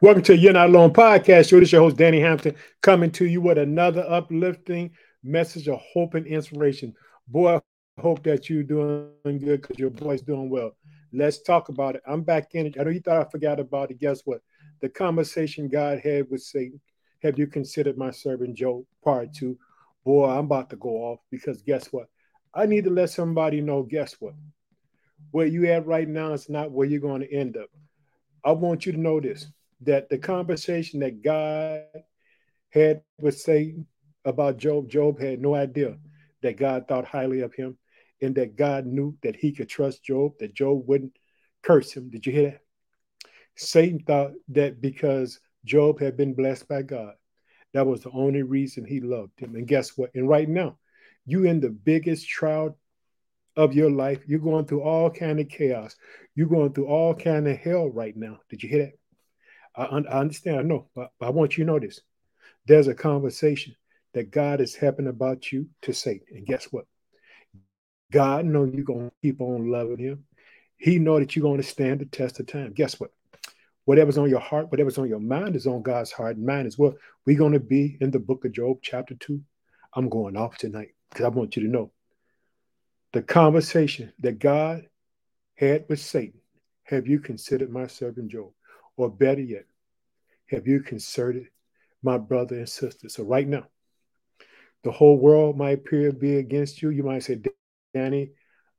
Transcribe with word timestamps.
Welcome 0.00 0.22
to 0.24 0.36
You're 0.36 0.52
Not 0.52 0.68
Alone 0.68 0.92
podcast. 0.92 1.48
Show 1.48 1.60
this 1.60 1.68
is 1.68 1.72
your 1.72 1.82
host, 1.82 1.96
Danny 1.96 2.20
Hampton, 2.20 2.54
coming 2.82 3.10
to 3.12 3.26
you 3.26 3.40
with 3.40 3.58
another 3.58 4.04
uplifting 4.08 4.90
message 5.22 5.68
of 5.68 5.80
hope 5.92 6.14
and 6.14 6.26
inspiration. 6.26 6.94
Boy, 7.28 7.56
I 7.56 8.00
hope 8.00 8.22
that 8.24 8.48
you're 8.48 8.62
doing 8.62 9.10
good 9.24 9.62
because 9.62 9.78
your 9.78 9.90
boy's 9.90 10.22
doing 10.22 10.50
well. 10.50 10.72
Let's 11.12 11.42
talk 11.42 11.68
about 11.68 11.94
it. 11.96 12.02
I'm 12.06 12.22
back 12.22 12.54
in 12.54 12.66
it. 12.66 12.76
I 12.78 12.84
know 12.84 12.90
you 12.90 13.00
thought 13.00 13.26
I 13.26 13.30
forgot 13.30 13.60
about 13.60 13.90
it. 13.90 13.98
Guess 13.98 14.22
what? 14.24 14.40
The 14.80 14.88
conversation 14.88 15.68
God 15.68 16.00
had 16.00 16.30
with 16.30 16.42
Satan. 16.42 16.80
Have 17.22 17.38
you 17.38 17.46
considered 17.46 17.96
my 17.96 18.10
servant 18.10 18.56
Job? 18.56 18.84
Part 19.04 19.34
two. 19.34 19.58
Boy, 20.04 20.28
I'm 20.28 20.46
about 20.46 20.70
to 20.70 20.76
go 20.76 20.90
off 20.90 21.20
because 21.30 21.62
guess 21.62 21.92
what? 21.92 22.06
I 22.54 22.66
need 22.66 22.84
to 22.84 22.90
let 22.90 23.10
somebody 23.10 23.60
know. 23.60 23.82
Guess 23.82 24.16
what? 24.20 24.34
Where 25.30 25.46
you 25.46 25.66
at 25.66 25.86
right 25.86 26.08
now 26.08 26.32
is 26.32 26.48
not 26.48 26.70
where 26.70 26.86
you're 26.86 27.00
going 27.00 27.22
to 27.22 27.32
end 27.32 27.56
up. 27.56 27.68
I 28.44 28.52
want 28.52 28.86
you 28.86 28.92
to 28.92 29.00
know 29.00 29.20
this 29.20 29.46
that 29.82 30.08
the 30.08 30.18
conversation 30.18 31.00
that 31.00 31.22
God 31.22 31.82
had 32.70 33.02
with 33.18 33.38
Satan 33.38 33.86
about 34.24 34.58
Job, 34.58 34.88
Job 34.88 35.20
had 35.20 35.40
no 35.40 35.54
idea 35.54 35.96
that 36.42 36.56
God 36.56 36.86
thought 36.88 37.06
highly 37.06 37.40
of 37.40 37.54
him 37.54 37.78
and 38.20 38.34
that 38.36 38.56
God 38.56 38.86
knew 38.86 39.16
that 39.22 39.36
he 39.36 39.52
could 39.52 39.68
trust 39.68 40.04
Job, 40.04 40.32
that 40.40 40.54
Job 40.54 40.82
wouldn't 40.86 41.16
curse 41.62 41.92
him. 41.92 42.10
Did 42.10 42.26
you 42.26 42.32
hear 42.32 42.50
that? 42.50 42.60
Satan 43.56 44.00
thought 44.00 44.32
that 44.48 44.80
because 44.80 45.40
Job 45.64 46.00
had 46.00 46.16
been 46.16 46.34
blessed 46.34 46.68
by 46.68 46.82
God, 46.82 47.14
that 47.72 47.86
was 47.86 48.02
the 48.02 48.10
only 48.10 48.42
reason 48.42 48.84
he 48.84 49.00
loved 49.00 49.38
him. 49.38 49.54
And 49.54 49.66
guess 49.66 49.96
what? 49.96 50.10
And 50.14 50.28
right 50.28 50.48
now, 50.48 50.78
you 51.26 51.44
in 51.44 51.60
the 51.60 51.70
biggest 51.70 52.28
trial 52.28 52.78
of 53.56 53.72
your 53.72 53.90
life. 53.90 54.22
You're 54.26 54.38
going 54.38 54.66
through 54.66 54.82
all 54.82 55.10
kind 55.10 55.40
of 55.40 55.48
chaos. 55.48 55.96
You're 56.34 56.48
going 56.48 56.72
through 56.72 56.86
all 56.86 57.14
kind 57.14 57.48
of 57.48 57.56
hell 57.56 57.88
right 57.88 58.16
now. 58.16 58.38
Did 58.50 58.62
you 58.62 58.68
hear 58.68 58.84
that? 58.86 58.92
I, 59.76 59.84
I 59.84 60.20
understand. 60.20 60.58
I 60.58 60.62
know, 60.62 60.88
but, 60.94 61.12
but 61.18 61.26
I 61.26 61.30
want 61.30 61.56
you 61.56 61.64
to 61.64 61.72
know 61.72 61.78
this. 61.78 62.00
There's 62.66 62.88
a 62.88 62.94
conversation 62.94 63.76
that 64.14 64.30
God 64.30 64.60
is 64.60 64.74
having 64.74 65.06
about 65.06 65.52
you 65.52 65.68
to 65.82 65.92
Satan. 65.92 66.26
And 66.36 66.46
guess 66.46 66.64
what? 66.66 66.86
God 68.10 68.44
know 68.44 68.64
you're 68.64 68.84
going 68.84 69.10
to 69.10 69.16
keep 69.22 69.40
on 69.40 69.70
loving 69.70 69.98
him. 69.98 70.24
He 70.76 70.98
know 70.98 71.18
that 71.18 71.34
you're 71.34 71.42
going 71.42 71.60
to 71.60 71.66
stand 71.66 72.00
the 72.00 72.06
test 72.06 72.40
of 72.40 72.46
time. 72.46 72.72
Guess 72.72 73.00
what? 73.00 73.10
Whatever's 73.84 74.18
on 74.18 74.28
your 74.28 74.40
heart, 74.40 74.70
whatever's 74.70 74.98
on 74.98 75.08
your 75.08 75.20
mind 75.20 75.54
is 75.54 75.66
on 75.66 75.82
God's 75.82 76.10
heart 76.10 76.36
and 76.36 76.44
mind 76.44 76.66
as 76.66 76.76
well. 76.76 76.94
We're 77.24 77.38
going 77.38 77.52
to 77.52 77.60
be 77.60 77.96
in 78.00 78.10
the 78.10 78.18
book 78.18 78.44
of 78.44 78.52
Job, 78.52 78.78
chapter 78.82 79.14
2. 79.14 79.40
I'm 79.94 80.08
going 80.08 80.36
off 80.36 80.56
tonight 80.58 80.94
because 81.08 81.24
I 81.24 81.28
want 81.28 81.56
you 81.56 81.62
to 81.62 81.68
know 81.68 81.92
the 83.12 83.22
conversation 83.22 84.12
that 84.20 84.38
God 84.38 84.88
had 85.54 85.84
with 85.88 86.00
Satan. 86.00 86.40
Have 86.84 87.06
you 87.06 87.20
considered 87.20 87.70
my 87.70 87.86
servant 87.86 88.30
Job? 88.30 88.50
Or 88.96 89.10
better 89.10 89.42
yet, 89.42 89.64
have 90.46 90.66
you 90.66 90.80
concerted, 90.80 91.48
my 92.02 92.18
brother 92.18 92.56
and 92.56 92.68
sister? 92.68 93.08
So 93.08 93.24
right 93.24 93.46
now, 93.46 93.66
the 94.84 94.92
whole 94.92 95.18
world 95.18 95.56
might 95.56 95.78
appear 95.78 96.10
to 96.10 96.16
be 96.16 96.36
against 96.36 96.80
you. 96.80 96.90
You 96.90 97.02
might 97.02 97.24
say, 97.24 97.40
Danny, 97.92 98.30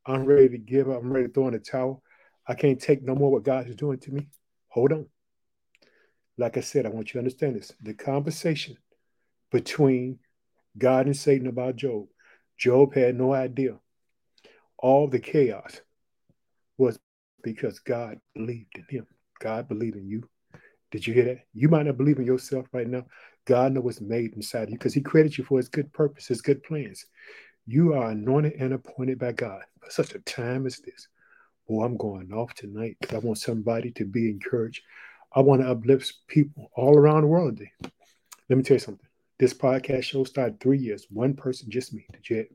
I'm 0.05 0.25
ready 0.25 0.49
to 0.49 0.57
give 0.57 0.89
up. 0.89 1.01
I'm 1.01 1.11
ready 1.11 1.27
to 1.27 1.33
throw 1.33 1.47
in 1.47 1.53
the 1.53 1.59
towel. 1.59 2.01
I 2.47 2.53
can't 2.53 2.79
take 2.79 3.03
no 3.03 3.13
more 3.13 3.31
what 3.31 3.43
God 3.43 3.67
is 3.67 3.75
doing 3.75 3.99
to 3.99 4.11
me. 4.11 4.27
Hold 4.69 4.93
on. 4.93 5.07
Like 6.37 6.55
I 6.55 6.61
said, 6.61 6.85
I 6.85 6.89
want 6.89 7.09
you 7.09 7.13
to 7.13 7.19
understand 7.19 7.55
this. 7.55 7.73
The 7.81 7.93
conversation 7.93 8.77
between 9.51 10.19
God 10.77 11.07
and 11.07 11.17
Satan 11.17 11.47
about 11.47 11.75
Job, 11.75 12.07
Job 12.57 12.93
had 12.93 13.15
no 13.15 13.33
idea. 13.33 13.77
All 14.77 15.07
the 15.07 15.19
chaos 15.19 15.81
was 16.77 16.99
because 17.43 17.79
God 17.79 18.19
believed 18.35 18.77
in 18.77 18.85
him. 18.89 19.07
God 19.39 19.67
believed 19.67 19.97
in 19.97 20.07
you. 20.07 20.27
Did 20.91 21.05
you 21.05 21.13
hear 21.13 21.25
that? 21.25 21.39
You 21.53 21.69
might 21.69 21.85
not 21.85 21.97
believe 21.97 22.19
in 22.19 22.25
yourself 22.25 22.67
right 22.71 22.87
now. 22.87 23.05
God 23.45 23.73
knows 23.73 23.83
what's 23.83 24.01
made 24.01 24.33
inside 24.33 24.69
you 24.69 24.75
because 24.75 24.93
He 24.93 25.01
created 25.01 25.37
you 25.37 25.43
for 25.43 25.57
His 25.57 25.69
good 25.69 25.91
purpose, 25.93 26.27
His 26.27 26.41
good 26.41 26.63
plans. 26.63 27.05
You 27.65 27.93
are 27.93 28.11
anointed 28.11 28.53
and 28.59 28.73
appointed 28.73 29.19
by 29.19 29.33
God 29.33 29.61
for 29.81 29.91
such 29.91 30.15
a 30.15 30.19
time 30.19 30.65
as 30.65 30.79
this. 30.79 31.07
Oh, 31.69 31.83
I'm 31.83 31.97
going 31.97 32.31
off 32.31 32.53
tonight 32.53 32.95
because 32.99 33.15
I 33.15 33.19
want 33.19 33.39
somebody 33.39 33.91
to 33.91 34.05
be 34.05 34.29
encouraged. 34.29 34.81
I 35.35 35.41
want 35.41 35.61
to 35.61 35.69
uplift 35.69 36.13
people 36.27 36.71
all 36.75 36.97
around 36.97 37.21
the 37.21 37.27
world 37.27 37.57
today. 37.57 37.71
Let 38.49 38.57
me 38.57 38.63
tell 38.63 38.75
you 38.75 38.79
something. 38.79 39.05
This 39.39 39.53
podcast 39.53 40.03
show 40.03 40.23
started 40.23 40.59
three 40.59 40.79
years. 40.79 41.07
One 41.09 41.33
person, 41.33 41.69
just 41.69 41.93
me, 41.93 42.05
the 42.11 42.19
jet. 42.19 42.47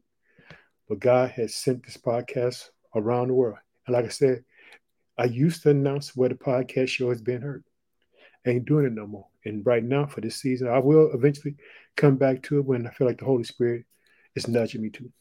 But 0.89 1.01
God 1.01 1.31
has 1.33 1.55
sent 1.55 1.85
this 1.85 1.99
podcast 1.99 2.71
around 2.95 3.29
the 3.29 3.35
world. 3.35 3.59
And 3.87 3.95
like 3.95 4.07
I 4.07 4.09
said, 4.09 4.45
I 5.19 5.25
used 5.25 5.63
to 5.63 5.71
announce 5.71 6.17
where 6.17 6.29
the 6.29 6.35
podcast 6.35 6.89
show 6.89 7.11
has 7.11 7.21
been 7.21 7.43
heard. 7.43 7.65
I 8.47 8.51
ain't 8.51 8.65
doing 8.65 8.87
it 8.87 8.93
no 8.93 9.07
more. 9.07 9.27
And 9.45 9.65
right 9.65 9.85
now, 9.85 10.07
for 10.07 10.21
this 10.21 10.37
season, 10.37 10.69
I 10.69 10.79
will 10.79 11.11
eventually 11.13 11.57
come 11.97 12.17
back 12.17 12.43
to 12.45 12.59
it 12.59 12.65
when 12.65 12.87
I 12.87 12.91
feel 12.91 13.07
like 13.07 13.19
the 13.19 13.25
Holy 13.25 13.45
Spirit 13.45 13.85
is 14.35 14.49
nudging 14.49 14.83
me 14.83 14.91
to. 14.91 15.13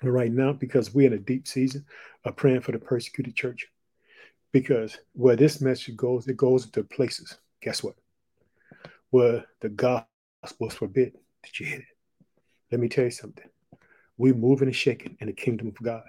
But 0.00 0.10
right 0.10 0.32
now, 0.32 0.52
because 0.52 0.94
we're 0.94 1.08
in 1.08 1.12
a 1.12 1.18
deep 1.18 1.46
season 1.46 1.84
of 2.24 2.36
praying 2.36 2.62
for 2.62 2.72
the 2.72 2.78
persecuted 2.78 3.34
church, 3.34 3.68
because 4.52 4.98
where 5.12 5.36
this 5.36 5.60
message 5.60 5.96
goes, 5.96 6.26
it 6.26 6.36
goes 6.36 6.64
into 6.64 6.82
places. 6.84 7.38
Guess 7.60 7.82
what? 7.82 7.96
Where 9.10 9.44
the 9.60 9.68
gospel 9.68 10.06
is 10.68 10.74
forbidden. 10.74 11.20
Did 11.42 11.60
you 11.60 11.66
hear 11.66 11.78
it? 11.78 11.84
Let 12.70 12.80
me 12.80 12.88
tell 12.88 13.04
you 13.04 13.10
something. 13.10 13.48
We're 14.16 14.34
moving 14.34 14.68
and 14.68 14.76
shaking 14.76 15.16
in 15.20 15.26
the 15.26 15.32
kingdom 15.32 15.68
of 15.68 15.82
God. 15.82 16.02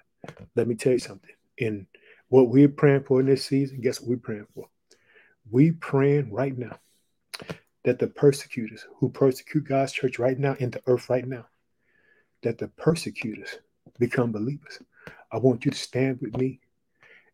Let 0.56 0.68
me 0.68 0.76
tell 0.76 0.94
you 0.94 1.00
something. 1.00 1.30
In 1.58 1.88
what 2.30 2.50
we're 2.50 2.70
praying 2.70 3.04
for 3.04 3.20
in 3.20 3.26
this 3.26 3.46
season, 3.46 3.82
guess 3.82 4.00
what 4.00 4.10
we're 4.10 4.18
praying 4.18 4.48
for? 4.56 4.68
We 5.52 5.72
praying 5.72 6.32
right 6.32 6.58
now 6.58 6.80
that 7.84 8.00
the 8.00 8.08
persecutors 8.08 8.86
who 8.98 9.10
persecute 9.10 9.68
God's 9.68 9.92
church 9.92 10.20
right 10.20 10.38
now 10.38 10.56
in 10.60 10.70
the 10.70 10.82
earth 10.86 11.10
right 11.10 11.28
now, 11.28 11.48
that 12.44 12.58
the 12.58 12.68
persecutors 12.68 13.58
become 13.98 14.32
believers. 14.32 14.80
I 15.32 15.38
want 15.38 15.66
you 15.66 15.72
to 15.72 15.78
stand 15.78 16.20
with 16.22 16.38
me 16.38 16.62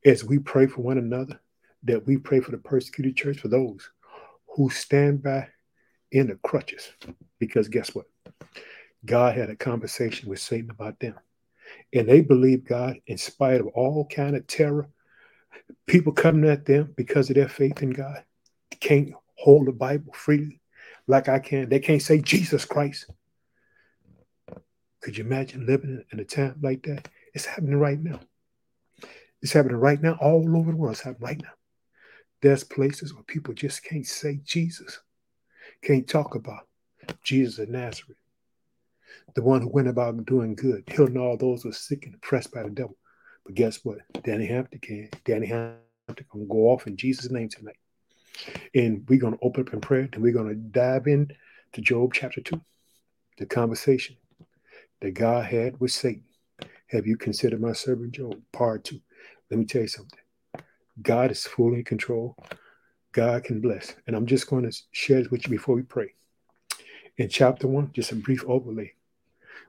as 0.05 0.23
we 0.23 0.39
pray 0.39 0.67
for 0.67 0.81
one 0.81 0.97
another, 0.97 1.39
that 1.83 2.05
we 2.05 2.17
pray 2.17 2.39
for 2.39 2.51
the 2.51 2.57
persecuted 2.57 3.15
church, 3.15 3.39
for 3.39 3.47
those 3.47 3.89
who 4.55 4.69
stand 4.69 5.21
by 5.23 5.47
in 6.11 6.27
the 6.27 6.35
crutches. 6.35 6.89
Because 7.39 7.67
guess 7.67 7.93
what? 7.93 8.05
God 9.05 9.35
had 9.35 9.49
a 9.49 9.55
conversation 9.55 10.29
with 10.29 10.39
Satan 10.39 10.71
about 10.71 10.99
them 10.99 11.15
and 11.93 12.07
they 12.07 12.21
believe 12.21 12.65
God 12.65 12.97
in 13.07 13.17
spite 13.17 13.61
of 13.61 13.67
all 13.67 14.05
kind 14.07 14.35
of 14.35 14.45
terror. 14.47 14.87
People 15.87 16.13
coming 16.13 16.49
at 16.49 16.65
them 16.65 16.93
because 16.95 17.29
of 17.29 17.35
their 17.35 17.49
faith 17.49 17.81
in 17.81 17.91
God 17.91 18.23
can't 18.79 19.13
hold 19.35 19.67
the 19.67 19.71
Bible 19.71 20.13
freely 20.13 20.59
like 21.07 21.29
I 21.29 21.39
can. 21.39 21.69
They 21.69 21.79
can't 21.79 22.01
say 22.01 22.19
Jesus 22.19 22.65
Christ. 22.65 23.09
Could 25.01 25.17
you 25.17 25.23
imagine 25.23 25.65
living 25.65 26.03
in 26.11 26.19
a 26.19 26.23
time 26.23 26.55
like 26.61 26.83
that? 26.83 27.07
It's 27.33 27.45
happening 27.45 27.79
right 27.79 28.01
now. 28.01 28.19
It's 29.41 29.53
happening 29.53 29.77
right 29.77 30.01
now 30.01 30.17
all 30.21 30.57
over 30.57 30.71
the 30.71 30.77
world. 30.77 30.93
It's 30.93 31.01
happening 31.01 31.27
right 31.27 31.41
now. 31.41 31.53
There's 32.41 32.63
places 32.63 33.13
where 33.13 33.23
people 33.23 33.53
just 33.53 33.83
can't 33.83 34.05
say 34.05 34.39
Jesus, 34.43 34.99
can't 35.83 36.07
talk 36.07 36.35
about 36.35 36.67
Jesus 37.23 37.59
of 37.59 37.69
Nazareth 37.69 38.17
the 39.35 39.43
one 39.43 39.61
who 39.61 39.69
went 39.69 39.89
about 39.89 40.25
doing 40.25 40.55
good, 40.55 40.83
healing 40.87 41.17
all 41.17 41.37
those 41.37 41.63
who 41.63 41.69
are 41.69 41.73
sick 41.73 42.05
and 42.05 42.15
oppressed 42.15 42.53
by 42.53 42.63
the 42.63 42.69
devil. 42.69 42.97
But 43.45 43.55
guess 43.55 43.83
what? 43.83 43.99
Danny 44.23 44.47
Hampton 44.47 44.79
can. 44.79 45.09
Danny 45.25 45.47
Hampton 45.47 46.25
can 46.31 46.47
go 46.47 46.69
off 46.69 46.87
in 46.87 46.97
Jesus' 46.97 47.29
name 47.29 47.49
tonight. 47.49 47.75
And 48.73 49.05
we're 49.07 49.19
going 49.19 49.33
to 49.33 49.43
open 49.43 49.67
up 49.67 49.73
in 49.73 49.81
prayer 49.81 50.09
and 50.11 50.23
we're 50.23 50.33
going 50.33 50.49
to 50.49 50.55
dive 50.55 51.07
in 51.07 51.31
to 51.73 51.81
Job 51.81 52.13
chapter 52.13 52.41
2, 52.41 52.59
the 53.37 53.45
conversation 53.45 54.15
that 55.01 55.11
God 55.11 55.45
had 55.45 55.79
with 55.79 55.91
Satan. 55.91 56.23
Have 56.87 57.05
you 57.05 57.17
considered 57.17 57.61
my 57.61 57.73
servant 57.73 58.13
Job? 58.13 58.41
Part 58.53 58.85
2. 58.85 58.99
Let 59.51 59.59
me 59.59 59.65
tell 59.65 59.81
you 59.81 59.87
something. 59.87 60.19
God 61.01 61.31
is 61.31 61.45
fully 61.45 61.79
in 61.79 61.83
control. 61.83 62.37
God 63.11 63.43
can 63.43 63.59
bless. 63.59 63.95
And 64.07 64.15
I'm 64.15 64.25
just 64.25 64.47
going 64.47 64.69
to 64.69 64.77
share 64.91 65.21
this 65.21 65.31
with 65.31 65.45
you 65.45 65.49
before 65.49 65.75
we 65.75 65.83
pray. 65.83 66.13
In 67.17 67.29
chapter 67.29 67.67
1, 67.67 67.91
just 67.93 68.11
a 68.11 68.15
brief 68.15 68.43
overlay 68.47 68.94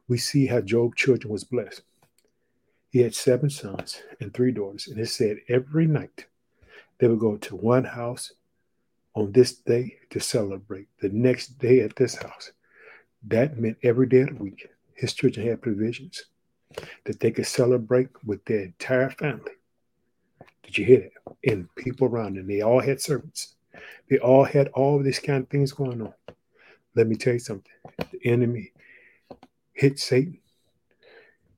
we 0.08 0.18
see 0.18 0.46
how 0.46 0.60
Job's 0.60 0.96
children 0.96 1.32
was 1.32 1.44
blessed. 1.44 1.82
He 2.90 3.00
had 3.00 3.14
seven 3.14 3.50
sons 3.50 4.02
and 4.20 4.32
three 4.32 4.52
daughters, 4.52 4.86
and 4.86 4.98
it 4.98 5.08
said 5.08 5.38
every 5.48 5.86
night 5.86 6.26
they 6.98 7.08
would 7.08 7.18
go 7.18 7.36
to 7.36 7.56
one 7.56 7.84
house 7.84 8.32
on 9.14 9.32
this 9.32 9.54
day 9.54 9.96
to 10.10 10.20
celebrate, 10.20 10.88
the 11.00 11.08
next 11.08 11.58
day 11.58 11.80
at 11.80 11.96
this 11.96 12.14
house. 12.14 12.52
That 13.26 13.58
meant 13.58 13.78
every 13.82 14.06
day 14.06 14.20
of 14.20 14.28
the 14.28 14.42
week, 14.42 14.68
his 14.94 15.14
children 15.14 15.46
had 15.46 15.62
provisions 15.62 16.26
that 17.04 17.20
they 17.20 17.30
could 17.30 17.46
celebrate 17.46 18.08
with 18.24 18.44
their 18.44 18.60
entire 18.60 19.10
family. 19.10 19.52
Did 20.62 20.78
you 20.78 20.84
hear 20.84 21.00
that? 21.00 21.50
And 21.50 21.74
people 21.76 22.08
around 22.08 22.36
them, 22.36 22.46
they 22.46 22.60
all 22.60 22.80
had 22.80 23.00
servants. 23.00 23.54
They 24.10 24.18
all 24.18 24.44
had 24.44 24.68
all 24.68 25.02
these 25.02 25.18
kind 25.18 25.42
of 25.44 25.48
things 25.48 25.72
going 25.72 26.02
on. 26.02 26.14
Let 26.94 27.06
me 27.08 27.16
tell 27.16 27.34
you 27.34 27.38
something. 27.38 27.72
The 28.12 28.24
enemy 28.24 28.72
hit 29.76 29.98
Satan. 29.98 30.38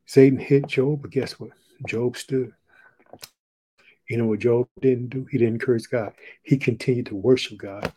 Satan 0.05 0.39
hit 0.39 0.67
Job, 0.67 1.03
but 1.03 1.13
guess 1.13 1.39
what? 1.39 1.51
Job 1.87 2.17
stood. 2.17 2.53
You 4.09 4.17
know 4.17 4.27
what 4.27 4.41
Job 4.41 4.69
didn't 4.81 5.11
do? 5.11 5.27
He 5.31 5.39
didn't 5.39 5.61
curse 5.61 5.87
God. 5.87 6.13
He 6.43 6.57
continued 6.57 7.07
to 7.07 7.15
worship 7.15 7.59
God 7.59 7.93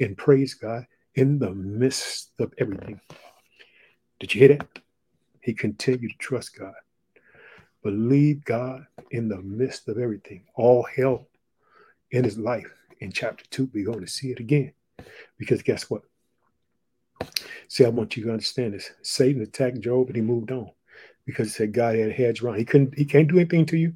and 0.00 0.16
praise 0.16 0.54
God 0.54 0.86
in 1.14 1.38
the 1.38 1.50
midst 1.50 2.30
of 2.38 2.54
everything. 2.58 3.00
Did 4.18 4.34
you 4.34 4.40
hear 4.40 4.56
that? 4.56 4.78
He 5.40 5.52
continued 5.52 6.12
to 6.12 6.18
trust 6.18 6.58
God. 6.58 6.74
Believe 7.82 8.44
God 8.44 8.86
in 9.10 9.28
the 9.28 9.42
midst 9.42 9.88
of 9.88 9.98
everything. 9.98 10.44
All 10.54 10.84
hell 10.96 11.28
in 12.12 12.24
his 12.24 12.38
life. 12.38 12.72
In 13.00 13.12
chapter 13.12 13.44
two, 13.50 13.68
we're 13.74 13.84
going 13.84 14.00
to 14.00 14.10
see 14.10 14.30
it 14.30 14.40
again. 14.40 14.72
Because 15.38 15.62
guess 15.62 15.90
what? 15.90 16.02
See, 17.68 17.84
I 17.84 17.88
want 17.88 18.16
you 18.16 18.24
to 18.24 18.30
understand 18.30 18.74
this. 18.74 18.90
Satan 19.02 19.42
attacked 19.42 19.80
Job 19.80 20.08
and 20.08 20.16
he 20.16 20.22
moved 20.22 20.50
on 20.50 20.70
because 21.24 21.48
he 21.48 21.54
said 21.54 21.72
God 21.72 21.96
had 21.96 22.10
a 22.10 22.12
hedge 22.12 22.42
around. 22.42 22.58
He 22.58 22.64
couldn't, 22.64 22.96
he 22.96 23.04
can't 23.04 23.28
do 23.28 23.36
anything 23.36 23.66
to 23.66 23.76
you. 23.76 23.94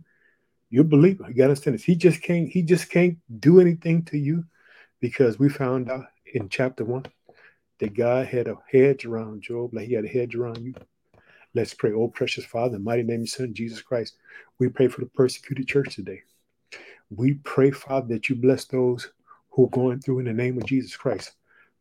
You're 0.71 0.85
a 0.85 0.89
believer. 0.89 1.25
You 1.29 1.35
gotta 1.35 1.51
understand 1.51 1.75
this. 1.75 1.85
He 1.85 1.97
just 1.97 2.23
can't, 2.23 2.49
he 2.49 2.63
just 2.63 2.91
can't 2.91 3.19
do 3.41 3.61
anything 3.61 4.05
to 4.05 4.19
you 4.19 4.45
because 5.01 5.39
we 5.39 5.49
found 5.49 5.91
out 5.91 6.07
in 6.35 6.49
chapter 6.49 6.85
one 6.85 7.07
that 7.79 7.95
God 7.95 8.27
had 8.27 8.47
a 8.47 8.57
hedge 8.71 9.05
around 9.05 9.43
Job, 9.43 9.75
like 9.75 9.89
he 9.89 9.95
had 9.95 10.05
a 10.05 10.09
hedge 10.09 10.35
around 10.35 10.59
you. 10.59 10.75
Let's 11.55 11.75
pray. 11.75 11.93
Oh, 11.93 12.09
precious 12.09 12.45
Father, 12.45 12.77
in 12.77 12.85
mighty 12.85 13.03
name 13.03 13.23
of 13.23 13.29
Son, 13.29 13.53
Jesus 13.53 13.83
Christ. 13.83 14.17
We 14.59 14.69
pray 14.69 14.87
for 14.87 15.01
the 15.01 15.09
persecuted 15.09 15.67
church 15.67 15.97
today. 15.97 16.23
We 17.11 17.35
pray, 17.35 17.73
Father, 17.73 18.07
that 18.09 18.29
you 18.29 18.37
bless 18.37 18.67
those 18.67 19.11
who 19.51 19.65
are 19.65 19.71
going 19.71 20.01
through 20.01 20.21
in 20.21 20.27
the 20.27 20.33
name 20.33 20.59
of 20.59 20.67
Jesus 20.67 20.97
Christ. 20.97 21.33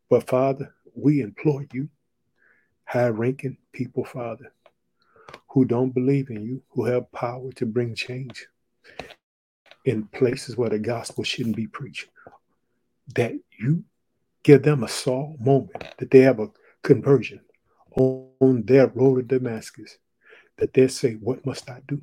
But, 0.09 0.27
Father, 0.27 0.74
we 1.01 1.22
implore 1.22 1.66
you, 1.74 1.90
high 2.86 3.10
ranking 3.10 3.57
people, 3.72 4.04
Father, 4.04 4.51
who 5.50 5.66
don't 5.66 5.94
believe 5.94 6.30
in 6.30 6.44
you, 6.44 6.62
who 6.69 6.86
have 6.86 7.12
power 7.12 7.51
to 7.54 7.66
bring 7.66 7.96
change 7.96 8.48
in 9.86 10.06
places 10.07 10.57
where 10.57 10.69
the 10.69 10.80
gospel 10.80 11.24
shouldn't 11.24 11.56
be 11.56 11.68
preached, 11.68 12.10
that 13.16 13.34
you 13.60 13.84
give 14.44 14.63
them 14.63 14.84
a 14.84 14.88
Saul 14.88 15.36
moment, 15.40 15.84
that 15.98 16.12
they 16.12 16.19
have 16.19 16.40
a 16.40 16.50
conversion 16.84 17.42
on 17.92 18.63
their 18.66 18.88
road 18.88 19.30
to 19.30 19.40
Damascus, 19.40 19.98
that 20.57 20.74
they 20.74 20.88
say, 20.88 21.13
What 21.13 21.46
must 21.46 21.69
I 21.69 21.81
do? 21.88 22.01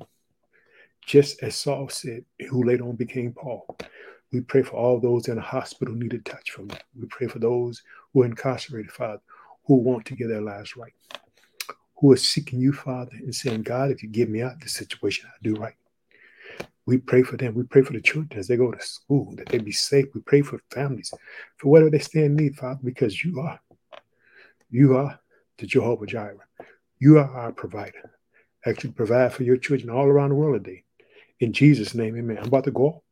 Just 1.05 1.41
as 1.41 1.55
Saul 1.55 1.87
said, 1.89 2.25
who 2.49 2.63
later 2.63 2.83
on 2.83 2.95
became 2.95 3.31
Paul. 3.31 3.77
We 4.31 4.41
pray 4.41 4.61
for 4.61 4.75
all 4.75 4.99
those 4.99 5.27
in 5.29 5.37
a 5.37 5.41
hospital 5.41 5.95
need 5.95 6.13
a 6.13 6.19
touch 6.19 6.51
from 6.51 6.69
you. 6.69 6.77
We 6.99 7.07
pray 7.07 7.27
for 7.27 7.39
those 7.39 7.81
who 8.13 8.23
are 8.23 8.25
incarcerated, 8.25 8.91
Father, 8.91 9.21
who 9.65 9.75
want 9.75 10.05
to 10.07 10.15
get 10.15 10.27
their 10.27 10.41
lives 10.41 10.75
right, 10.75 10.93
who 11.97 12.11
are 12.11 12.17
seeking 12.17 12.59
you, 12.59 12.73
Father, 12.73 13.11
and 13.13 13.33
saying, 13.33 13.63
God, 13.63 13.91
if 13.91 14.03
you 14.03 14.09
give 14.09 14.29
me 14.29 14.41
out 14.41 14.53
of 14.53 14.59
this 14.59 14.73
situation, 14.73 15.29
I'll 15.29 15.53
do 15.53 15.59
right. 15.59 15.75
We 16.85 16.97
pray 16.97 17.23
for 17.23 17.35
them. 17.35 17.53
We 17.53 17.63
pray 17.63 17.81
for 17.81 17.93
the 17.93 18.01
children 18.01 18.39
as 18.39 18.47
they 18.47 18.55
go 18.55 18.71
to 18.71 18.81
school, 18.81 19.33
that 19.35 19.47
they 19.47 19.57
be 19.59 19.73
safe. 19.73 20.05
We 20.13 20.21
pray 20.21 20.41
for 20.41 20.59
families, 20.71 21.13
for 21.57 21.69
whatever 21.69 21.89
they 21.89 21.99
stand 21.99 22.25
in 22.25 22.35
need, 22.35 22.55
Father, 22.55 22.79
because 22.83 23.23
you 23.23 23.41
are. 23.41 23.59
You 24.69 24.97
are 24.97 25.19
the 25.57 25.65
Jehovah 25.65 26.05
Jireh. 26.05 26.45
You 26.99 27.19
are 27.19 27.29
our 27.29 27.51
provider. 27.51 28.11
Actually, 28.65 28.91
provide 28.91 29.33
for 29.33 29.43
your 29.43 29.57
children 29.57 29.89
all 29.89 30.05
around 30.05 30.29
the 30.29 30.35
world 30.35 30.63
today. 30.63 30.83
In 31.39 31.53
Jesus' 31.53 31.93
name, 31.93 32.17
amen. 32.17 32.37
I'm 32.37 32.47
about 32.47 32.63
to 32.65 32.71
go. 32.71 33.03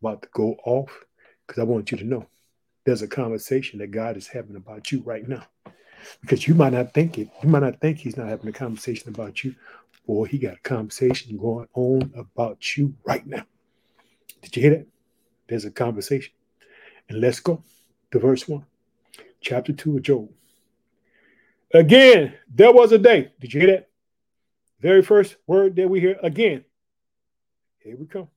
About 0.00 0.22
to 0.22 0.28
go 0.32 0.56
off 0.64 1.04
because 1.46 1.60
I 1.60 1.64
want 1.64 1.90
you 1.90 1.98
to 1.98 2.04
know 2.04 2.26
there's 2.84 3.02
a 3.02 3.08
conversation 3.08 3.78
that 3.80 3.90
God 3.90 4.16
is 4.16 4.26
having 4.26 4.56
about 4.56 4.90
you 4.90 5.02
right 5.02 5.26
now. 5.28 5.44
Because 6.20 6.48
you 6.48 6.54
might 6.54 6.72
not 6.72 6.94
think 6.94 7.18
it, 7.18 7.28
you 7.42 7.48
might 7.48 7.62
not 7.62 7.80
think 7.80 7.98
he's 7.98 8.16
not 8.16 8.28
having 8.28 8.48
a 8.48 8.52
conversation 8.52 9.10
about 9.10 9.44
you. 9.44 9.54
Boy, 10.06 10.24
he 10.24 10.38
got 10.38 10.54
a 10.54 10.60
conversation 10.60 11.36
going 11.36 11.68
on 11.74 12.12
about 12.16 12.76
you 12.76 12.94
right 13.04 13.26
now. 13.26 13.44
Did 14.42 14.56
you 14.56 14.62
hear 14.62 14.70
that? 14.70 14.86
There's 15.48 15.66
a 15.66 15.70
conversation. 15.70 16.32
And 17.08 17.20
let's 17.20 17.40
go 17.40 17.62
to 18.12 18.18
verse 18.18 18.48
1, 18.48 18.64
chapter 19.40 19.72
2 19.72 19.98
of 19.98 20.02
Job. 20.02 20.28
Again, 21.74 22.34
there 22.52 22.72
was 22.72 22.92
a 22.92 22.98
day. 22.98 23.32
Did 23.40 23.52
you 23.52 23.60
hear 23.60 23.70
that? 23.70 23.88
Very 24.80 25.02
first 25.02 25.36
word 25.46 25.76
that 25.76 25.88
we 25.88 26.00
hear 26.00 26.18
again. 26.22 26.64
Here 27.78 27.96
we 27.96 28.06
come. 28.06 28.28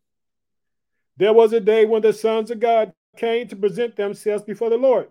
There 1.17 1.33
was 1.33 1.53
a 1.53 1.59
day 1.59 1.85
when 1.85 2.01
the 2.01 2.13
sons 2.13 2.51
of 2.51 2.59
God 2.59 2.93
came 3.17 3.47
to 3.47 3.55
present 3.55 3.95
themselves 3.95 4.43
before 4.43 4.69
the 4.69 4.77
Lord, 4.77 5.09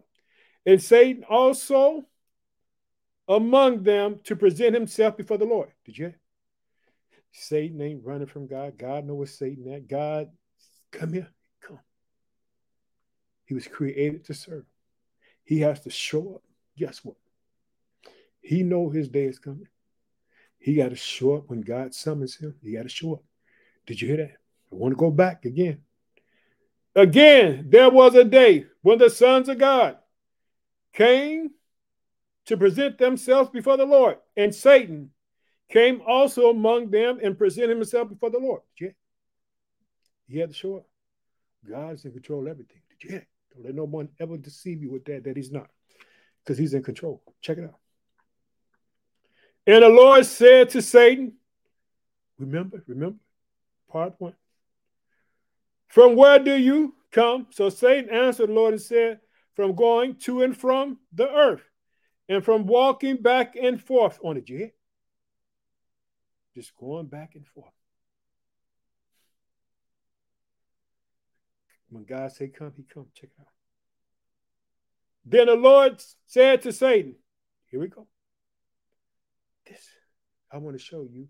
and 0.67 0.83
Satan 0.83 1.25
also 1.29 2.05
among 3.29 3.85
them 3.85 4.21
to 4.25 4.37
present 4.37 4.75
himself 4.75 5.17
before 5.17 5.39
the 5.39 5.45
Lord. 5.45 5.71
Did 5.85 5.99
you? 5.99 6.15
Satan 7.31 7.81
ain't 7.81 8.05
running 8.05 8.27
from 8.27 8.47
God. 8.47 8.77
God 8.77 9.07
knows 9.07 9.39
Satan 9.39 9.73
at. 9.73 9.89
God, 9.89 10.29
come 10.91 11.13
here, 11.13 11.29
come. 11.61 11.79
He 13.45 13.55
was 13.55 13.67
created 13.67 14.25
to 14.27 14.35
serve. 14.35 14.65
He 15.45 15.61
has 15.61 15.81
to 15.81 15.91
show 15.91 16.37
up. 16.37 16.43
Guess 16.77 17.05
what? 17.05 17.17
He 18.41 18.63
know 18.63 18.91
his 18.91 19.09
day 19.09 19.25
is 19.25 19.39
coming. 19.39 19.69
He 20.59 20.75
got 20.75 20.91
to 20.91 20.97
show 20.97 21.37
up 21.37 21.49
when 21.49 21.61
God 21.61 21.95
summons 21.95 22.37
him. 22.37 22.55
He 22.63 22.73
got 22.73 22.83
to 22.83 22.89
show 22.89 23.15
up. 23.15 23.23
Did 23.87 24.01
you 24.01 24.09
hear 24.09 24.17
that? 24.19 24.37
I 24.73 24.77
want 24.77 24.93
to 24.93 24.97
go 24.97 25.11
back 25.11 25.45
again. 25.45 25.81
Again, 26.95 27.67
there 27.69 27.91
was 27.91 28.15
a 28.15 28.25
day 28.25 28.67
when 28.83 28.99
the 28.99 29.11
sons 29.11 29.49
of 29.49 29.59
God 29.59 29.97
came 30.93 31.51
to 32.47 32.57
present 32.57 32.99
themselves 32.99 33.51
before 33.51 33.77
the 33.77 33.87
Lord, 33.87 34.19
and 34.37 34.55
Satan 34.55 35.11
came 35.71 36.03
also 36.07 36.51
among 36.51 36.91
them 36.91 37.19
and 37.23 37.39
presented 37.39 37.77
himself 37.77 38.09
before 38.09 38.31
the 38.31 38.39
Lord. 38.39 38.61
Yeah. 38.79 38.91
He 40.29 40.39
had 40.39 40.51
to 40.51 40.55
show 40.55 40.77
up. 40.77 40.87
God's 41.69 42.05
in 42.05 42.13
control 42.13 42.43
of 42.43 42.49
everything. 42.49 42.83
Hear? 42.99 43.27
Don't 43.55 43.65
let 43.65 43.75
no 43.75 43.85
one 43.85 44.09
ever 44.21 44.37
deceive 44.37 44.83
you 44.83 44.91
with 44.91 45.05
that, 45.07 45.25
that 45.25 45.37
he's 45.37 45.51
not. 45.51 45.69
Because 46.45 46.59
he's 46.59 46.75
in 46.75 46.83
control. 46.83 47.23
Check 47.41 47.59
it 47.59 47.65
out. 47.65 47.79
And 49.67 49.83
the 49.83 49.89
Lord 49.89 50.27
said 50.27 50.71
to 50.71 50.83
Satan, 50.83 51.35
remember, 52.39 52.83
remember, 52.87 53.19
part 53.91 54.15
one. 54.19 54.35
From 55.93 56.17
where 56.17 56.39
do 56.39 56.55
you 56.55 56.95
come? 57.11 57.49
So 57.51 57.69
Satan 57.69 58.09
answered 58.09 58.49
the 58.49 58.55
Lord 58.55 58.73
and 58.73 58.83
said, 58.83 59.21
From 59.55 59.75
going 59.75 60.17
to 60.21 60.43
and 60.43 60.57
from 60.57 60.99
the 61.13 61.31
earth, 61.31 61.63
and 62.29 62.43
from 62.43 62.67
walking 62.67 63.17
back 63.17 63.57
and 63.57 63.79
forth 63.79 64.19
on 64.25 64.39
it. 64.39 64.49
You 64.49 64.57
hear? 64.57 64.71
Just 66.55 66.75
going 66.77 67.09
back 67.09 67.35
and 67.35 67.47
forth. 67.47 67.75
When 71.91 72.05
God 72.05 72.33
say 72.33 72.49
come, 72.49 72.73
he 72.75 72.85
come. 72.85 73.09
Check 73.15 73.31
it 73.39 73.41
out. 73.41 73.47
Then 75.27 75.47
the 75.49 75.57
Lord 75.57 76.03
said 76.27 76.63
to 76.63 76.73
Satan, 76.73 77.17
Here 77.71 77.79
we 77.79 77.89
go 77.89 78.07
this. 79.67 79.87
I 80.51 80.57
want 80.57 80.79
to 80.79 80.83
show 80.83 81.07
you 81.11 81.29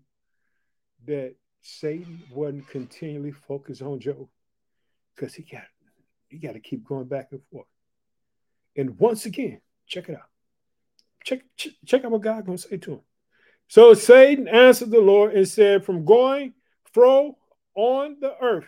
that 1.05 1.35
Satan 1.61 2.21
wasn't 2.31 2.67
continually 2.69 3.31
focused 3.31 3.81
on 3.81 3.99
Job 3.99 4.27
because 5.15 5.33
he 5.33 5.43
got 5.43 5.63
he 6.27 6.37
got 6.37 6.53
to 6.53 6.59
keep 6.59 6.83
going 6.83 7.05
back 7.05 7.27
and 7.31 7.41
forth. 7.51 7.67
And 8.75 8.97
once 8.97 9.25
again, 9.25 9.61
check 9.87 10.09
it 10.09 10.15
out. 10.15 10.29
Check 11.23 11.41
check, 11.55 11.73
check 11.85 12.05
out 12.05 12.11
what 12.11 12.21
God 12.21 12.45
gonna 12.45 12.57
say 12.57 12.77
to 12.77 12.91
him. 12.93 13.01
So 13.67 13.93
Satan 13.93 14.47
answered 14.47 14.91
the 14.91 14.99
Lord 14.99 15.33
and 15.33 15.47
said, 15.47 15.85
"From 15.85 16.05
going 16.05 16.53
fro 16.91 17.37
on 17.75 18.17
the 18.19 18.35
earth 18.41 18.67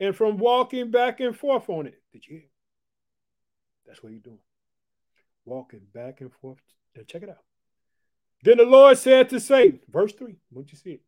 and 0.00 0.14
from 0.14 0.38
walking 0.38 0.90
back 0.90 1.20
and 1.20 1.36
forth 1.36 1.68
on 1.68 1.86
it." 1.86 2.00
Did 2.12 2.26
you 2.26 2.36
hear? 2.38 2.48
That's 3.86 4.02
what 4.02 4.12
he's 4.12 4.22
doing. 4.22 4.38
Walking 5.44 5.86
back 5.92 6.20
and 6.20 6.32
forth. 6.32 6.58
Now 6.96 7.02
check 7.06 7.22
it 7.22 7.28
out. 7.28 7.44
Then 8.42 8.58
the 8.58 8.64
Lord 8.64 8.98
said 8.98 9.28
to 9.30 9.40
Satan, 9.40 9.80
verse 9.88 10.12
3, 10.12 10.36
won't 10.50 10.70
you 10.70 10.78
see 10.78 10.92
it? 10.92 11.02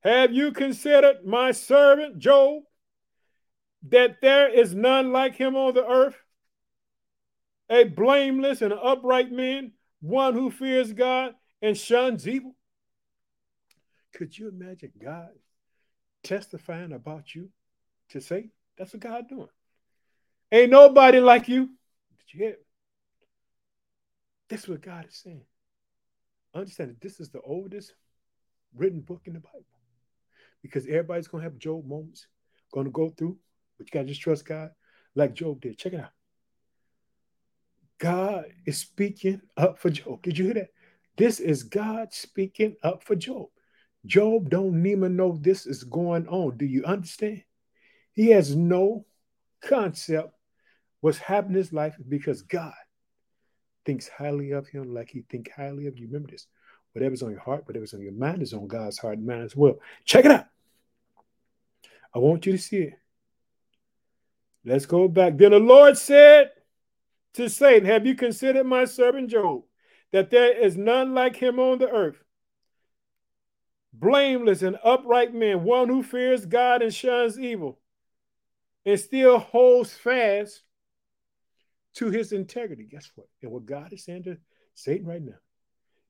Have 0.00 0.32
you 0.32 0.52
considered 0.52 1.24
my 1.24 1.52
servant 1.52 2.18
Job, 2.18 2.62
that 3.88 4.20
there 4.20 4.48
is 4.48 4.74
none 4.74 5.12
like 5.12 5.36
him 5.36 5.56
on 5.56 5.74
the 5.74 5.86
earth? 5.86 6.16
A 7.70 7.84
blameless 7.84 8.62
and 8.62 8.72
upright 8.72 9.32
man, 9.32 9.72
one 10.00 10.34
who 10.34 10.50
fears 10.50 10.92
God 10.92 11.34
and 11.62 11.76
shuns 11.76 12.28
evil? 12.28 12.54
Could 14.14 14.36
you 14.36 14.48
imagine 14.48 14.92
God 15.02 15.30
testifying 16.22 16.92
about 16.92 17.34
you 17.34 17.48
to 18.10 18.20
say, 18.20 18.50
that's 18.76 18.92
what 18.92 19.00
God 19.00 19.28
doing? 19.28 19.48
Ain't 20.52 20.70
nobody 20.70 21.20
like 21.20 21.48
you. 21.48 21.66
Did 21.66 22.34
you 22.34 22.40
hear 22.40 22.50
it? 22.50 22.66
That's 24.48 24.68
what 24.68 24.82
God 24.82 25.06
is 25.08 25.16
saying 25.16 25.44
understand 26.54 26.90
that 26.90 27.00
this 27.00 27.20
is 27.20 27.30
the 27.30 27.40
oldest 27.40 27.94
written 28.74 29.00
book 29.00 29.22
in 29.26 29.34
the 29.34 29.40
Bible 29.40 29.64
because 30.62 30.86
everybody's 30.86 31.28
to 31.42 31.50
have 31.50 31.58
Job 31.58 31.86
moments, 31.86 32.26
to 32.86 32.90
go 32.90 33.10
through, 33.10 33.36
but 33.76 33.86
you 33.86 33.90
got 33.92 34.02
to 34.02 34.08
just 34.08 34.20
trust 34.20 34.46
God 34.46 34.70
like 35.14 35.34
Job 35.34 35.60
did. 35.60 35.78
Check 35.78 35.94
it 35.94 36.00
out. 36.00 36.10
God 37.98 38.46
is 38.66 38.78
speaking 38.78 39.40
up 39.56 39.78
for 39.78 39.90
Job. 39.90 40.22
Did 40.22 40.38
you 40.38 40.46
hear 40.46 40.54
that? 40.54 40.70
This 41.16 41.40
is 41.40 41.62
God 41.62 42.12
speaking 42.12 42.76
up 42.82 43.04
for 43.04 43.14
Job. 43.14 43.46
Job 44.06 44.50
don't 44.50 44.84
even 44.84 45.16
know 45.16 45.38
this 45.40 45.66
is 45.66 45.84
going 45.84 46.26
on. 46.28 46.56
Do 46.56 46.66
you 46.66 46.84
understand? 46.84 47.42
He 48.12 48.30
has 48.30 48.54
no 48.54 49.06
concept 49.62 50.34
what's 51.00 51.18
happening 51.18 51.56
in 51.56 51.58
his 51.58 51.72
life 51.72 51.96
because 52.08 52.42
God 52.42 52.72
thinks 53.84 54.08
highly 54.08 54.52
of 54.52 54.66
him 54.68 54.92
like 54.92 55.10
he 55.10 55.22
think 55.22 55.50
highly 55.54 55.86
of 55.86 55.98
you. 55.98 56.06
Remember 56.06 56.30
this. 56.30 56.46
Whatever's 56.92 57.22
on 57.22 57.30
your 57.30 57.40
heart, 57.40 57.66
whatever's 57.66 57.94
on 57.94 58.00
your 58.00 58.12
mind 58.12 58.42
is 58.42 58.54
on 58.54 58.68
God's 58.68 58.98
heart 58.98 59.18
and 59.18 59.26
mind 59.26 59.42
as 59.42 59.56
well. 59.56 59.78
Check 60.04 60.24
it 60.24 60.30
out. 60.30 60.46
I 62.14 62.18
want 62.18 62.46
you 62.46 62.52
to 62.52 62.58
see 62.58 62.76
it. 62.78 62.94
Let's 64.64 64.86
go 64.86 65.08
back. 65.08 65.36
Then 65.36 65.50
the 65.50 65.58
Lord 65.58 65.98
said 65.98 66.50
to 67.34 67.48
Satan, 67.48 67.86
Have 67.86 68.06
you 68.06 68.14
considered 68.14 68.64
my 68.64 68.86
servant 68.86 69.30
Job, 69.30 69.62
that 70.12 70.30
there 70.30 70.56
is 70.56 70.76
none 70.76 71.14
like 71.14 71.36
him 71.36 71.58
on 71.58 71.78
the 71.78 71.90
earth? 71.90 72.22
Blameless 73.92 74.62
and 74.62 74.78
upright 74.82 75.34
man, 75.34 75.64
one 75.64 75.88
who 75.88 76.02
fears 76.02 76.46
God 76.46 76.82
and 76.82 76.92
shuns 76.92 77.38
evil, 77.38 77.78
and 78.84 78.98
still 78.98 79.38
holds 79.38 79.92
fast 79.92 80.62
to 81.94 82.10
his 82.10 82.32
integrity. 82.32 82.84
Guess 82.84 83.10
what? 83.14 83.28
And 83.42 83.52
what 83.52 83.66
God 83.66 83.92
is 83.92 84.04
saying 84.04 84.24
to 84.24 84.38
Satan 84.74 85.06
right 85.06 85.22
now, 85.22 85.38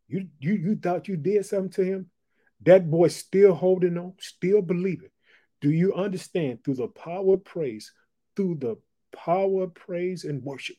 you 0.08 0.28
you 0.38 0.54
you 0.54 0.76
thought 0.76 1.08
you 1.08 1.16
did 1.16 1.44
something 1.44 1.70
to 1.73 1.84
him. 1.84 2.11
That 2.62 2.90
boy 2.90 3.08
still 3.08 3.54
holding 3.54 3.99
on, 3.99 4.14
still 4.18 4.62
believing. 4.62 5.11
Do 5.61 5.70
you 5.70 5.94
understand? 5.94 6.64
Through 6.64 6.75
the 6.75 6.88
power 6.88 7.34
of 7.34 7.44
praise, 7.44 7.92
through 8.37 8.57
the 8.57 8.76
power 9.12 9.67
praise 9.67 10.25
and 10.25 10.43
worship, 10.43 10.76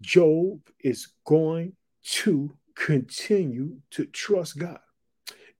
Job 0.00 0.60
is 0.80 1.08
going 1.24 1.74
to 2.02 2.52
continue 2.74 3.76
to 3.90 4.06
trust 4.06 4.58
God 4.58 4.80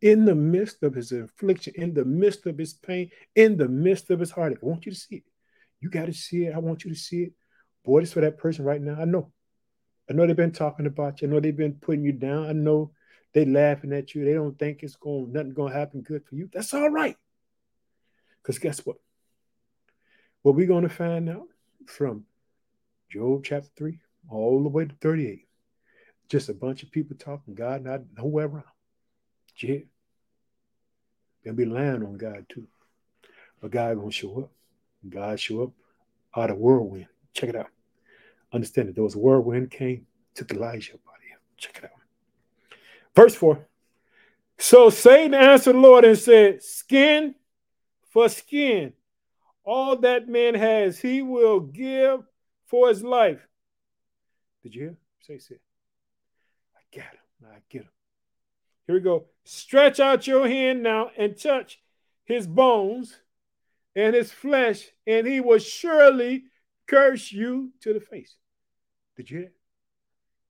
in 0.01 0.25
the 0.25 0.35
midst 0.35 0.83
of 0.83 0.95
his 0.95 1.12
affliction, 1.12 1.73
in 1.77 1.95
the 1.95 2.05
midst 2.05 2.47
of 2.47 2.59
his 2.59 2.75
pain, 2.75 3.11
in 3.37 3.57
the 3.57 3.69
midst 3.69 4.11
of 4.11 4.19
his 4.19 4.33
heartache. 4.33 4.59
I 4.62 4.67
want 4.67 4.85
you 4.85 4.93
to 4.93 4.99
see 4.99 5.17
it. 5.17 5.25
You 5.81 5.91
got 5.91 6.07
to 6.07 6.12
see 6.12 6.47
it. 6.47 6.55
I 6.55 6.59
want 6.59 6.85
you 6.85 6.91
to 6.91 6.97
see 6.99 7.25
it. 7.25 7.33
Boy, 7.85 8.01
it's 8.01 8.12
for 8.12 8.21
that 8.21 8.39
person 8.39 8.65
right 8.65 8.81
now. 8.81 8.97
I 9.01 9.05
know. 9.05 9.33
I 10.11 10.12
know 10.12 10.27
they've 10.27 10.37
been 10.37 10.53
talking 10.53 10.87
about 10.87 11.23
you. 11.23 11.29
I 11.29 11.31
know 11.31 11.41
they've 11.41 11.57
been 11.57 11.75
putting 11.75 12.05
you 12.05 12.12
down. 12.12 12.47
I 12.47 12.53
know 12.53 12.93
they 13.33 13.45
laughing 13.45 13.93
at 13.93 14.15
you. 14.15 14.25
They 14.25 14.35
don't 14.35 14.59
think 14.59 14.83
it's 14.83 14.97
going 14.97 15.33
nothing 15.33 15.55
going 15.55 15.73
to 15.73 15.79
happen 15.79 16.03
good 16.03 16.25
for 16.27 16.35
you. 16.35 16.51
That's 16.53 16.75
all 16.75 16.91
right. 16.91 17.17
Because 18.43 18.59
guess 18.59 18.85
what? 18.85 18.97
What 20.42 20.54
we're 20.56 20.66
going 20.66 20.82
to 20.82 20.88
find 20.88 21.28
out 21.28 21.46
from 21.87 22.25
Job 23.11 23.44
chapter 23.44 23.70
3 23.76 23.99
all 24.28 24.62
the 24.62 24.68
way 24.68 24.84
to 24.84 24.94
38. 25.00 25.46
Just 26.28 26.49
a 26.49 26.54
bunch 26.54 26.82
of 26.82 26.90
people 26.90 27.16
talking, 27.16 27.54
God 27.54 27.84
not 27.84 28.00
nowhere 28.16 28.46
around. 28.46 28.64
Yeah. 29.58 29.78
They'll 31.44 31.54
be 31.54 31.64
lying 31.64 32.02
on 32.02 32.16
God 32.16 32.46
too. 32.49 32.66
But 33.61 33.70
God 33.70 33.99
gonna 33.99 34.11
show 34.11 34.42
up. 34.42 34.50
God 35.08 35.38
show 35.38 35.64
up 35.64 35.70
out 36.37 36.50
of 36.50 36.58
whirlwind. 36.58 37.06
Check 37.34 37.50
it 37.50 37.56
out. 37.56 37.70
Understand 38.52 38.94
that 38.94 39.00
a 39.00 39.18
whirlwind 39.18 39.70
came, 39.70 40.06
took 40.34 40.52
Elijah 40.52 40.92
out 40.92 41.16
of 41.16 41.28
him. 41.28 41.38
Check 41.56 41.78
it 41.78 41.84
out. 41.84 42.78
Verse 43.14 43.34
4. 43.34 43.66
So 44.58 44.90
Satan 44.90 45.34
answered 45.34 45.75
the 45.75 45.80
Lord 45.80 46.04
and 46.04 46.18
said, 46.18 46.62
Skin 46.62 47.34
for 48.11 48.28
skin. 48.28 48.92
All 49.64 49.97
that 49.97 50.28
man 50.28 50.54
has, 50.54 51.00
he 51.00 51.23
will 51.23 51.61
give 51.61 52.21
for 52.66 52.88
his 52.88 53.02
life. 53.02 53.47
Did 54.62 54.75
you 54.75 54.83
hear? 54.83 54.97
Say, 55.21 55.38
say. 55.38 55.57
I 56.75 56.97
got 56.97 57.12
him. 57.12 57.50
I 57.52 57.59
get 57.69 57.83
him. 57.83 57.90
Here 58.87 58.97
we 58.97 59.00
go. 59.00 59.26
Stretch 59.45 60.00
out 60.00 60.26
your 60.26 60.49
hand 60.49 60.83
now 60.83 61.11
and 61.16 61.40
touch 61.40 61.81
his 62.25 62.47
bones 62.47 63.19
and 63.95 64.14
his 64.14 64.33
flesh, 64.33 64.88
and 65.07 65.26
he 65.26 65.40
will 65.40 65.59
surely 65.59 66.45
curse 66.87 67.31
you 67.31 67.73
to 67.81 67.92
the 67.92 68.00
face. 68.00 68.37
Did 69.16 69.31
you 69.31 69.38
hear? 69.38 69.52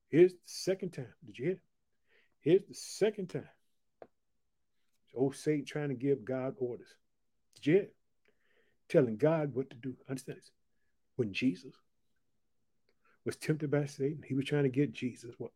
Here's 0.09 0.33
the 0.33 0.39
second 0.45 0.93
time. 0.93 1.13
Did 1.25 1.37
you 1.37 1.45
hear? 1.45 1.59
Here's 2.41 2.65
the 2.67 2.73
second 2.73 3.29
time. 3.29 3.49
Old 5.15 5.35
Satan 5.35 5.65
trying 5.65 5.89
to 5.89 5.95
give 5.95 6.25
God 6.25 6.55
orders. 6.57 6.87
Did 7.55 7.67
you 7.67 7.73
hear? 7.73 7.87
Telling 8.93 9.17
God 9.17 9.55
what 9.55 9.71
to 9.71 9.75
do. 9.75 9.95
Understand 10.07 10.37
this? 10.37 10.51
When 11.15 11.33
Jesus 11.33 11.73
was 13.25 13.35
tempted 13.35 13.71
by 13.71 13.87
Satan, 13.87 14.21
he 14.23 14.35
was 14.35 14.45
trying 14.45 14.63
to 14.63 14.69
get 14.69 14.93
Jesus 14.93 15.33
what? 15.39 15.49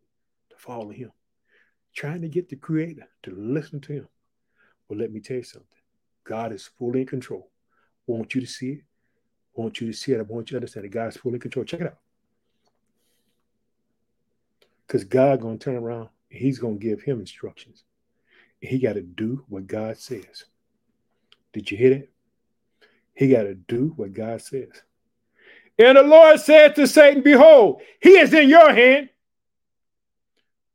To 0.50 0.56
follow 0.58 0.90
him. 0.90 1.12
Trying 1.94 2.24
to 2.24 2.30
get 2.30 2.50
the 2.50 2.56
creator 2.56 3.08
to 3.24 3.32
listen 3.38 3.80
to 3.82 3.94
him. 3.94 4.08
Well, 4.90 4.98
let 4.98 5.12
me 5.12 5.20
tell 5.20 5.38
you 5.38 5.44
something. 5.44 5.68
God 6.24 6.52
is 6.52 6.66
fully 6.66 7.02
in 7.02 7.06
control. 7.06 7.52
I 8.10 8.12
want 8.12 8.34
you 8.34 8.42
to 8.42 8.48
see 8.48 8.72
it. 8.72 8.82
I 9.56 9.62
want 9.62 9.80
you 9.82 9.86
to 9.86 9.94
see 9.94 10.14
it. 10.14 10.20
I 10.20 10.24
want 10.24 10.50
you 10.50 10.56
to 10.56 10.58
understand 10.58 10.86
that 10.86 10.90
God 10.90 11.10
is 11.10 11.18
fully 11.18 11.36
in 11.36 11.42
control. 11.42 11.64
Check 11.64 11.82
it 11.82 11.88
out. 11.88 12.00
Because 14.88 15.04
God 15.04 15.42
gonna 15.42 15.60
turn 15.60 15.76
around 15.76 16.10
he's 16.30 16.58
gonna 16.58 16.78
give 16.78 17.04
him 17.04 17.20
instructions. 17.20 17.84
He 18.60 18.80
got 18.80 18.94
to 18.94 19.04
do 19.04 19.46
what 19.48 19.68
God 19.68 19.98
says. 19.98 20.46
Did 21.54 21.70
you 21.70 21.78
hear 21.78 21.90
that? 21.92 22.10
He 23.18 23.30
got 23.30 23.44
to 23.44 23.56
do 23.56 23.94
what 23.96 24.14
God 24.14 24.42
says. 24.42 24.70
And 25.80 25.98
the 25.98 26.04
Lord 26.04 26.40
said 26.40 26.76
to 26.76 26.88
Satan, 26.88 27.24
Behold, 27.24 27.82
he 28.00 28.12
is 28.12 28.32
in 28.32 28.48
your 28.48 28.72
hand, 28.72 29.10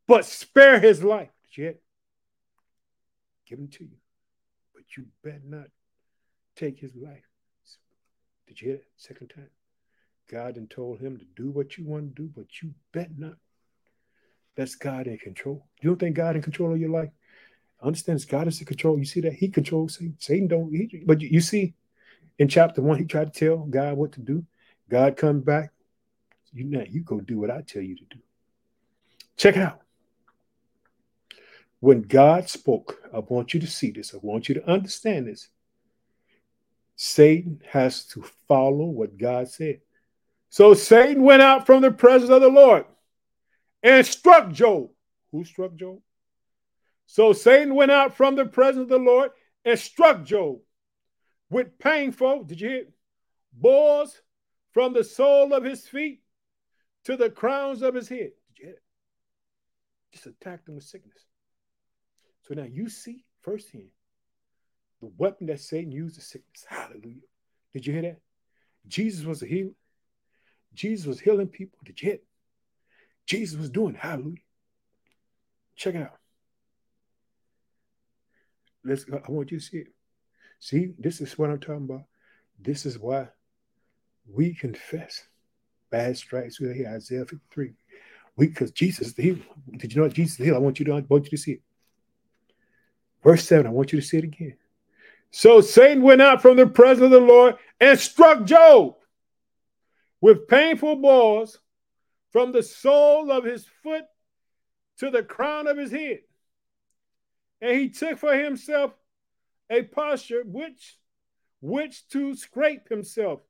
but 0.09 0.25
spare 0.25 0.81
his 0.81 1.05
life. 1.05 1.29
It? 1.55 1.81
Give 3.47 3.59
him 3.59 3.69
to 3.69 3.85
you. 3.85 3.97
But 4.75 4.83
you 4.97 5.05
better 5.23 5.43
not 5.45 5.67
take 6.57 6.81
his 6.81 6.97
life. 6.97 7.23
Did 8.49 8.61
you 8.61 8.69
hear 8.69 8.77
it? 8.77 8.87
Second 8.97 9.33
time. 9.35 9.51
God 10.29 10.57
and 10.57 10.69
told 10.69 10.99
him 10.99 11.19
to 11.19 11.25
do 11.37 11.51
what 11.51 11.79
you 11.79 11.85
want 11.85 12.17
to 12.17 12.23
do, 12.23 12.31
but 12.35 12.47
you 12.61 12.73
bet 12.93 13.11
not. 13.17 13.37
That's 14.57 14.75
God 14.75 15.07
in 15.07 15.19
control. 15.19 15.67
You 15.81 15.91
don't 15.91 15.99
think 15.99 16.17
God 16.17 16.37
in 16.37 16.43
control 16.43 16.73
of 16.73 16.81
your 16.81 16.91
life? 16.91 17.11
Understands 17.83 18.25
God 18.25 18.49
is 18.49 18.61
in 18.61 18.67
control. 18.67 18.99
You 18.99 19.05
see 19.05 19.21
that 19.21 19.35
He 19.35 19.49
controls 19.49 19.95
Satan. 19.95 20.17
Satan 20.19 20.49
don't. 20.49 20.73
He, 20.73 21.03
but 21.07 21.21
you 21.21 21.41
see, 21.41 21.75
in 22.39 22.49
chapter 22.49 22.83
one, 22.83 22.99
he 22.99 23.05
tried 23.05 23.33
to 23.33 23.39
tell 23.39 23.59
God 23.59 23.97
what 23.97 24.13
to 24.13 24.21
do. 24.21 24.45
God 24.89 25.17
comes 25.17 25.45
back. 25.45 25.73
You 26.53 26.65
know, 26.65 26.85
you 26.89 27.03
go 27.03 27.21
do 27.21 27.39
what 27.39 27.51
I 27.51 27.63
tell 27.63 27.83
you 27.83 27.97
to 27.97 28.05
do. 28.05 28.19
Check 29.37 29.57
it 29.57 29.63
out. 29.63 29.81
When 31.81 32.03
God 32.03 32.49
spoke, 32.49 33.01
I 33.13 33.19
want 33.21 33.55
you 33.55 33.61
to 33.61 33.67
see 33.67 33.91
this. 33.91 34.15
I 34.15 34.19
want 34.21 34.49
you 34.49 34.55
to 34.57 34.71
understand 34.71 35.27
this. 35.27 35.49
Satan 36.95 37.61
has 37.69 38.05
to 38.09 38.23
follow 38.47 38.85
what 38.85 39.19
God 39.19 39.49
said. 39.49 39.81
So 40.51 40.75
Satan 40.75 41.23
went 41.23 41.43
out 41.43 41.67
from 41.67 41.81
the 41.81 41.91
presence 41.91 42.31
of 42.31 42.43
the 42.43 42.49
Lord 42.49 42.85
and 43.83 44.07
struck 44.07 44.53
Job. 44.53 44.91
Who 45.33 45.45
struck 45.45 45.75
Job? 45.75 46.01
So 47.07 47.33
Satan 47.33 47.75
went 47.75 47.91
out 47.91 48.17
from 48.17 48.37
the 48.37 48.45
presence 48.45 48.85
of 48.85 48.89
the 48.89 48.99
Lord 48.99 49.31
and 49.65 49.79
struck 49.79 50.23
Job 50.25 50.59
with 51.53 51.79
painful, 51.79 52.45
did 52.45 52.61
you 52.61 52.69
hear? 52.69 52.85
Boils 53.53 54.23
from 54.73 54.95
the 54.95 55.05
sole 55.05 55.53
of 55.53 55.65
his 55.65 55.87
feet 55.87 56.23
to 57.05 57.17
the 57.17 57.29
crowns 57.31 57.83
of 57.83 57.95
his 57.95 58.09
head. 58.09 58.31
Did 58.49 58.59
you 58.59 58.65
hear 58.65 58.75
it? 58.75 58.83
Just 60.13 60.27
attacked 60.27 60.69
him 60.69 60.77
with 60.77 60.85
sickness. 60.85 61.27
So 62.49 62.55
now 62.55 62.65
you 62.65 62.89
see 62.89 63.25
firsthand 63.43 63.89
the 65.01 65.11
weapon 65.19 65.49
that 65.49 65.61
Satan 65.61 65.93
used 65.93 66.17
is 66.17 66.27
sickness. 66.27 66.65
Hallelujah. 66.67 67.27
Did 67.73 67.87
you 67.87 67.93
hear 67.93 68.03
that? 68.03 68.21
Jesus 68.89 69.25
was 69.25 69.43
a 69.43 69.47
healer. 69.47 69.75
Jesus 70.75 71.07
was 71.07 71.21
healing 71.21 71.49
people. 71.49 71.79
Did 71.85 72.01
you 72.01 72.07
hear 72.07 72.15
it? 72.15 72.25
Jesus 73.27 73.59
was 73.59 73.69
doing. 73.69 73.95
Hallelujah. 73.95 74.37
Check 75.77 75.97
it 75.97 76.03
out. 76.03 76.19
Let's. 78.85 79.05
I 79.13 79.31
want 79.31 79.51
you 79.51 79.59
to 79.59 79.65
see 79.65 79.79
it. 79.79 79.89
See, 80.63 80.93
this 80.97 81.21
is 81.21 81.37
what 81.37 81.51
I'm 81.51 81.59
talking 81.59 81.89
about. 81.91 82.05
This 82.61 82.87
is 82.87 82.97
why 82.97 83.27
we 84.33 84.55
confess 84.55 85.25
bad 85.91 86.17
strikes. 86.17 86.61
We 86.61 86.73
hear 86.73 86.87
Isaiah 86.95 87.25
53. 87.25 87.73
We 88.37 88.47
because 88.47 88.71
Jesus 88.71 89.13
the 89.13 89.25
healer. 89.25 89.41
Did 89.77 89.93
you 89.93 90.01
know 90.01 90.09
Jesus 90.09 90.37
the 90.37 90.45
healer? 90.45 90.59
I 90.59 90.61
want 90.61 90.79
you 90.79 90.85
to 90.85 90.93
I 90.93 91.01
want 91.01 91.25
you 91.25 91.31
to 91.31 91.37
see 91.37 91.53
it. 91.55 91.63
Verse 93.25 93.45
7, 93.45 93.67
I 93.67 93.71
want 93.71 93.93
you 93.93 94.01
to 94.01 94.07
see 94.07 94.19
it 94.19 94.25
again. 94.25 94.57
So 95.33 95.63
Satan 95.63 96.01
went 96.01 96.23
out 96.23 96.41
from 96.41 96.57
the 96.57 96.69
presence 96.69 97.07
of 97.07 97.11
the 97.11 97.19
Lord 97.19 97.57
and 97.81 97.99
struck 97.99 98.45
Job 98.45 98.95
with 100.21 100.47
painful 100.47 100.95
balls 100.95 101.59
from 102.31 102.53
the 102.53 102.63
sole 102.63 103.33
of 103.33 103.43
his 103.43 103.67
foot 103.83 104.05
to 104.99 105.11
the 105.11 105.25
crown 105.25 105.67
of 105.67 105.77
his 105.77 105.91
head. 105.91 106.21
And 107.61 107.81
he 107.81 107.89
took 107.89 108.17
for 108.17 108.33
himself 108.33 108.93
a 109.73 109.83
potsherd 109.83 110.53
which 110.53 110.99
which 111.61 112.07
to 112.09 112.35
scrape 112.35 112.89
himself 112.89 113.41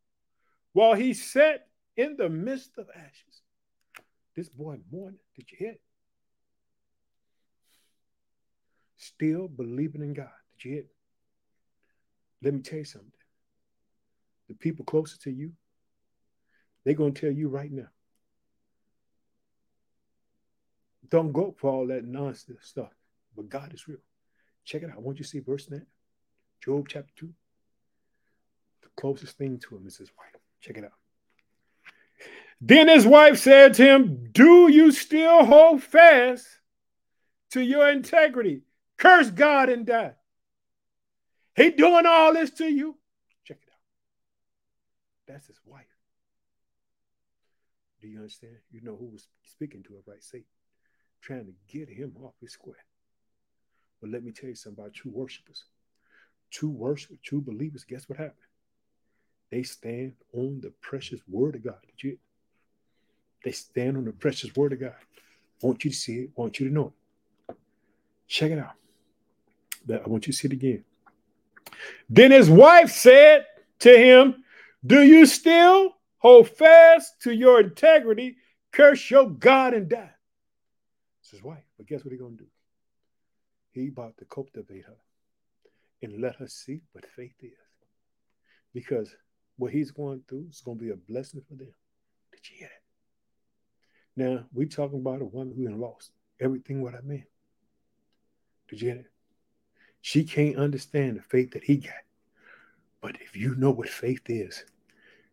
while 0.72 0.94
he 0.94 1.14
sat 1.14 1.66
in 1.96 2.16
the 2.16 2.28
midst 2.28 2.78
of 2.78 2.86
ashes. 2.94 3.42
This 4.36 4.48
boy 4.48 4.78
mourned. 4.90 5.18
Did 5.36 5.50
you 5.50 5.56
hear 5.58 5.76
still 9.02 9.48
believing 9.48 10.02
in 10.02 10.14
God. 10.14 10.28
Did 10.58 10.64
you 10.68 10.74
hear? 10.74 10.84
Let 12.42 12.54
me 12.54 12.60
tell 12.60 12.78
you 12.78 12.84
something. 12.84 13.10
The 14.48 14.54
people 14.54 14.84
closer 14.84 15.18
to 15.20 15.30
you, 15.30 15.52
they're 16.84 16.94
going 16.94 17.14
to 17.14 17.20
tell 17.20 17.30
you 17.30 17.48
right 17.48 17.70
now. 17.70 17.88
Don't 21.08 21.32
go 21.32 21.54
for 21.58 21.70
all 21.70 21.86
that 21.88 22.04
nonsense 22.04 22.60
stuff. 22.62 22.90
But 23.36 23.48
God 23.48 23.72
is 23.74 23.86
real. 23.86 23.98
Check 24.64 24.82
it 24.82 24.90
out. 24.90 24.96
I 24.96 25.00
want 25.00 25.18
you 25.18 25.24
see 25.24 25.40
verse 25.40 25.70
9. 25.70 25.84
Job 26.64 26.86
chapter 26.88 27.12
2. 27.16 27.28
The 28.82 28.88
closest 28.96 29.36
thing 29.36 29.58
to 29.58 29.76
him 29.76 29.86
is 29.86 29.96
his 29.96 30.10
wife. 30.16 30.40
Check 30.60 30.78
it 30.78 30.84
out. 30.84 30.92
Then 32.60 32.86
his 32.86 33.04
wife 33.04 33.38
said 33.38 33.74
to 33.74 33.84
him, 33.84 34.28
Do 34.30 34.70
you 34.70 34.92
still 34.92 35.44
hold 35.44 35.82
fast 35.82 36.46
to 37.50 37.60
your 37.60 37.90
integrity? 37.90 38.62
Curse 38.96 39.30
God 39.30 39.68
and 39.68 39.84
die. 39.84 40.12
He 41.56 41.70
doing 41.70 42.06
all 42.06 42.32
this 42.32 42.50
to 42.52 42.64
you. 42.64 42.96
Check 43.44 43.58
it 43.60 43.68
out. 43.68 43.80
That's 45.26 45.48
his 45.48 45.58
wife. 45.64 45.84
Do 48.00 48.06
you 48.06 48.18
understand? 48.18 48.56
You 48.70 48.82
know 48.82 48.96
who 48.96 49.06
was 49.06 49.26
speaking 49.44 49.82
to 49.84 49.94
her, 49.94 50.00
right? 50.06 50.22
Satan, 50.22 50.46
trying 51.20 51.46
to 51.46 51.52
get 51.78 51.88
him 51.88 52.14
off 52.22 52.34
his 52.40 52.52
square. 52.52 52.84
But 54.00 54.10
let 54.10 54.22
me 54.22 54.30
tell 54.30 54.48
you 54.48 54.54
something 54.54 54.82
about 54.82 54.94
true 54.94 55.12
worshipers. 55.12 55.64
True 56.52 56.68
worshipers, 56.68 57.18
true 57.22 57.40
believers, 57.40 57.84
guess 57.84 58.08
what 58.08 58.18
happened? 58.18 58.36
They 59.50 59.62
stand 59.62 60.14
on 60.34 60.60
the 60.60 60.70
precious 60.82 61.20
word 61.26 61.56
of 61.56 61.64
God. 61.64 61.78
Did 61.86 62.02
you? 62.06 62.18
They 63.42 63.52
stand 63.52 63.96
on 63.96 64.04
the 64.04 64.12
precious 64.12 64.54
word 64.54 64.74
of 64.74 64.80
God. 64.80 64.94
Want 65.62 65.84
you 65.84 65.90
to 65.90 65.96
see 65.96 66.16
it. 66.20 66.30
Want 66.36 66.60
you 66.60 66.68
to 66.68 66.74
know 66.74 66.92
it. 67.48 67.56
Check 68.28 68.52
it 68.52 68.58
out. 68.58 68.74
I 69.90 70.08
want 70.08 70.26
you 70.26 70.32
to 70.32 70.38
see 70.38 70.48
it 70.48 70.52
again. 70.52 70.84
Then 72.08 72.30
his 72.30 72.48
wife 72.48 72.90
said 72.90 73.46
to 73.80 73.96
him, 73.96 74.44
Do 74.84 75.02
you 75.02 75.26
still 75.26 75.96
hold 76.18 76.48
fast 76.48 77.20
to 77.22 77.34
your 77.34 77.60
integrity? 77.60 78.36
Curse 78.72 79.10
your 79.10 79.28
God 79.28 79.74
and 79.74 79.88
die. 79.88 80.12
It's 81.22 81.30
his 81.30 81.42
wife. 81.42 81.64
But 81.76 81.86
guess 81.86 82.04
what 82.04 82.12
he's 82.12 82.20
going 82.20 82.36
to 82.36 82.44
do? 82.44 82.50
He 83.72 83.88
about 83.88 84.18
to 84.18 84.24
cultivate 84.26 84.84
her 84.84 84.96
and 86.02 86.20
let 86.20 86.36
her 86.36 86.48
see 86.48 86.80
what 86.92 87.06
faith 87.06 87.34
is. 87.40 87.50
Because 88.74 89.14
what 89.56 89.72
he's 89.72 89.90
going 89.90 90.22
through 90.28 90.46
is 90.50 90.60
going 90.60 90.78
to 90.78 90.84
be 90.84 90.90
a 90.90 90.96
blessing 90.96 91.42
for 91.48 91.54
them. 91.54 91.72
Did 92.32 92.50
you 92.50 92.56
hear 92.58 92.68
that? 92.68 94.24
Now, 94.24 94.44
we're 94.52 94.66
talking 94.66 94.98
about 94.98 95.22
a 95.22 95.26
woman 95.26 95.54
who 95.56 95.68
lost 95.74 96.10
everything 96.40 96.82
what 96.82 96.94
I 96.94 97.00
meant. 97.02 97.24
Did 98.68 98.80
you 98.80 98.88
hear 98.88 98.96
that? 98.98 99.10
She 100.00 100.24
can't 100.24 100.56
understand 100.56 101.16
the 101.16 101.22
faith 101.22 101.52
that 101.52 101.64
he 101.64 101.76
got. 101.76 101.94
But 103.00 103.16
if 103.20 103.36
you 103.36 103.54
know 103.54 103.70
what 103.70 103.88
faith 103.88 104.22
is, 104.26 104.64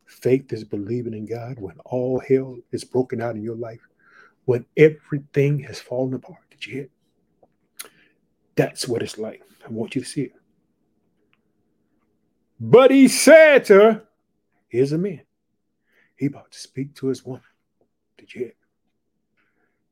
faith 0.06 0.52
is 0.54 0.64
believing 0.64 1.14
in 1.14 1.26
God 1.26 1.60
when 1.60 1.78
all 1.86 2.20
hell 2.20 2.58
is 2.72 2.84
broken 2.84 3.22
out 3.22 3.36
in 3.36 3.44
your 3.44 3.56
life, 3.56 3.82
when 4.46 4.66
everything 4.78 5.60
has 5.60 5.80
fallen 5.80 6.14
apart. 6.14 6.40
Did 6.52 6.66
you 6.66 6.74
hear? 6.74 6.90
That's 8.56 8.88
what 8.88 9.02
it's 9.02 9.18
like. 9.18 9.42
I 9.66 9.70
want 9.70 9.96
you 9.96 10.02
to 10.02 10.08
see 10.08 10.24
it. 10.24 10.34
But 12.60 12.92
he 12.92 13.08
said 13.08 13.66
to 13.66 13.74
her, 13.74 14.04
Here's 14.68 14.92
a 14.92 14.98
man. 14.98 15.22
He 16.16 16.26
about 16.26 16.52
to 16.52 16.60
speak 16.60 16.96
to 16.96 17.08
his 17.08 17.26
woman. 17.26 17.42
Did 18.18 18.34
you 18.34 18.42
hear? 18.42 18.54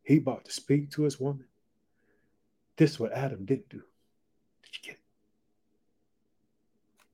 He 0.04 0.18
about 0.18 0.46
to 0.46 0.52
speak 0.52 0.92
to 0.92 1.04
his 1.04 1.20
woman. 1.20 1.46
This 2.76 2.92
is 2.92 3.00
what 3.00 3.14
Adam 3.14 3.46
didn't 3.46 3.70
do. 3.70 3.82
Did 4.64 4.72
you 4.74 4.84
get 4.84 4.94
it? 4.96 5.02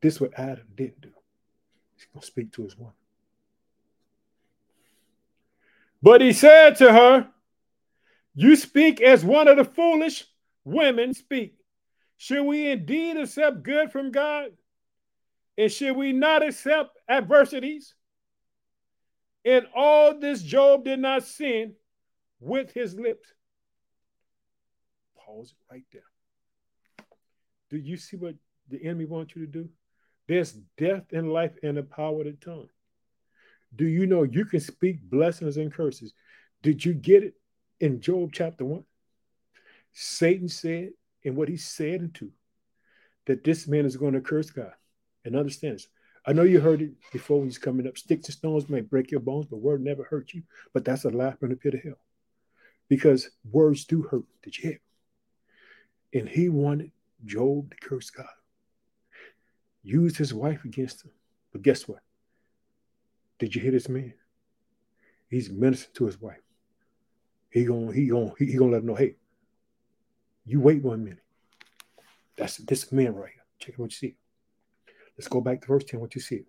This 0.02 0.16
is 0.16 0.22
what 0.22 0.38
Adam 0.38 0.68
didn't 0.76 1.02
do. 1.02 1.12
He's 1.96 2.08
to 2.20 2.26
speak 2.26 2.52
to 2.54 2.64
his 2.64 2.78
woman. 2.78 2.94
But 6.02 6.20
he 6.20 6.34
said 6.34 6.76
to 6.78 6.92
her, 6.92 7.28
You 8.36 8.56
speak 8.56 9.00
as 9.00 9.24
one 9.24 9.48
of 9.48 9.58
the 9.58 9.64
foolish 9.64 10.26
women 10.66 11.14
speak. 11.14 11.56
Should 12.18 12.44
we 12.44 12.72
indeed 12.72 13.18
accept 13.18 13.64
good 13.64 13.92
from 13.92 14.12
God? 14.12 14.52
And 15.58 15.72
should 15.72 15.96
we 15.96 16.14
not 16.14 16.44
accept 16.44 16.98
adversities? 17.08 17.94
In 19.44 19.66
all 19.76 20.20
this, 20.20 20.42
Job 20.42 20.86
did 20.86 21.00
not 21.00 21.24
sin 21.24 21.74
with 22.40 22.74
his 22.74 22.96
lips. 22.96 23.32
Pause 25.18 25.52
it 25.52 25.74
right 25.74 25.86
there. 25.92 26.02
Do 27.70 27.78
you 27.78 27.98
see 27.98 28.18
what 28.18 28.36
the 28.70 28.84
enemy 28.84 29.06
wants 29.06 29.36
you 29.36 29.46
to 29.46 29.52
do? 29.52 29.70
There's 30.28 30.54
death 30.78 31.04
and 31.12 31.34
life 31.34 31.54
in 31.62 31.76
the 31.76 31.84
power 31.84 32.22
of 32.22 32.26
the 32.26 32.34
tongue. 32.34 32.70
Do 33.76 33.86
you 33.86 34.06
know 34.06 34.24
you 34.24 34.46
can 34.46 34.60
speak 34.60 35.02
blessings 35.02 35.58
and 35.58 35.74
curses? 35.74 36.14
Did 36.62 36.86
you 36.86 36.94
get 36.94 37.24
it 37.24 37.34
in 37.80 38.00
Job 38.00 38.32
chapter 38.32 38.64
1? 38.64 38.84
Satan 39.92 40.48
said, 40.48 40.92
and 41.26 41.36
what 41.36 41.50
he 41.50 41.58
said 41.58 42.02
into, 42.02 42.32
that 43.26 43.44
this 43.44 43.68
man 43.68 43.86
is 43.86 43.98
going 43.98 44.14
to 44.14 44.22
curse 44.22 44.50
God. 44.50 44.74
And 45.26 45.36
understands. 45.36 45.88
I 46.26 46.34
know 46.34 46.44
you 46.44 46.60
heard 46.60 46.82
it 46.82 46.92
before 47.12 47.40
when 47.40 47.48
he's 47.48 47.58
coming 47.58 47.88
up. 47.88 47.98
Sticks 47.98 48.28
and 48.28 48.36
stones 48.36 48.70
may 48.70 48.82
break 48.82 49.12
your 49.12 49.20
bones, 49.20 49.46
but 49.46 49.58
word 49.58 49.82
never 49.82 50.04
hurt 50.04 50.34
you. 50.34 50.44
But 50.74 50.86
that's 50.86 51.06
a 51.06 51.10
laugh 51.10 51.42
in 51.42 51.50
the 51.50 51.56
pit 51.56 51.74
of 51.74 51.84
hell. 51.84 52.00
Because 52.90 53.30
words 53.50 53.86
do 53.86 54.04
hurt. 54.04 54.24
Did 54.42 54.58
you 54.58 54.70
hear? 54.70 54.80
And 56.14 56.30
he 56.30 56.50
wanted 56.50 56.92
Job 57.26 57.72
to 57.72 57.78
curse 57.78 58.10
God. 58.10 58.26
Used 59.82 60.18
his 60.18 60.34
wife 60.34 60.64
against 60.64 61.04
him. 61.04 61.12
But 61.52 61.62
guess 61.62 61.88
what? 61.88 62.00
Did 63.40 63.56
you 63.56 63.62
hear 63.62 63.72
this 63.72 63.90
man? 63.90 64.14
He's 65.30 65.50
ministering 65.50 65.96
to 65.96 66.06
his 66.06 66.22
wife. 66.22 66.38
He 67.50 67.66
gonna 67.66 67.92
he 67.92 68.08
gonna 68.08 68.32
he, 68.38 68.46
he 68.46 68.58
gonna 68.58 68.72
let 68.72 68.82
him 68.82 68.88
know, 68.88 68.96
hey, 68.96 69.16
you 70.46 70.60
wait 70.60 70.84
one 70.84 71.04
minute. 71.04 71.24
That's 72.38 72.58
this 72.58 72.92
man 72.92 73.16
right 73.16 73.32
here. 73.32 73.44
Check 73.60 73.76
out 73.76 73.80
what 73.80 73.92
you 73.92 74.10
see. 74.10 74.16
Let's 75.18 75.28
go 75.28 75.42
back 75.42 75.62
to 75.62 75.68
verse 75.68 75.84
10, 75.84 76.00
what 76.00 76.16
you 76.16 76.22
see. 76.22 76.44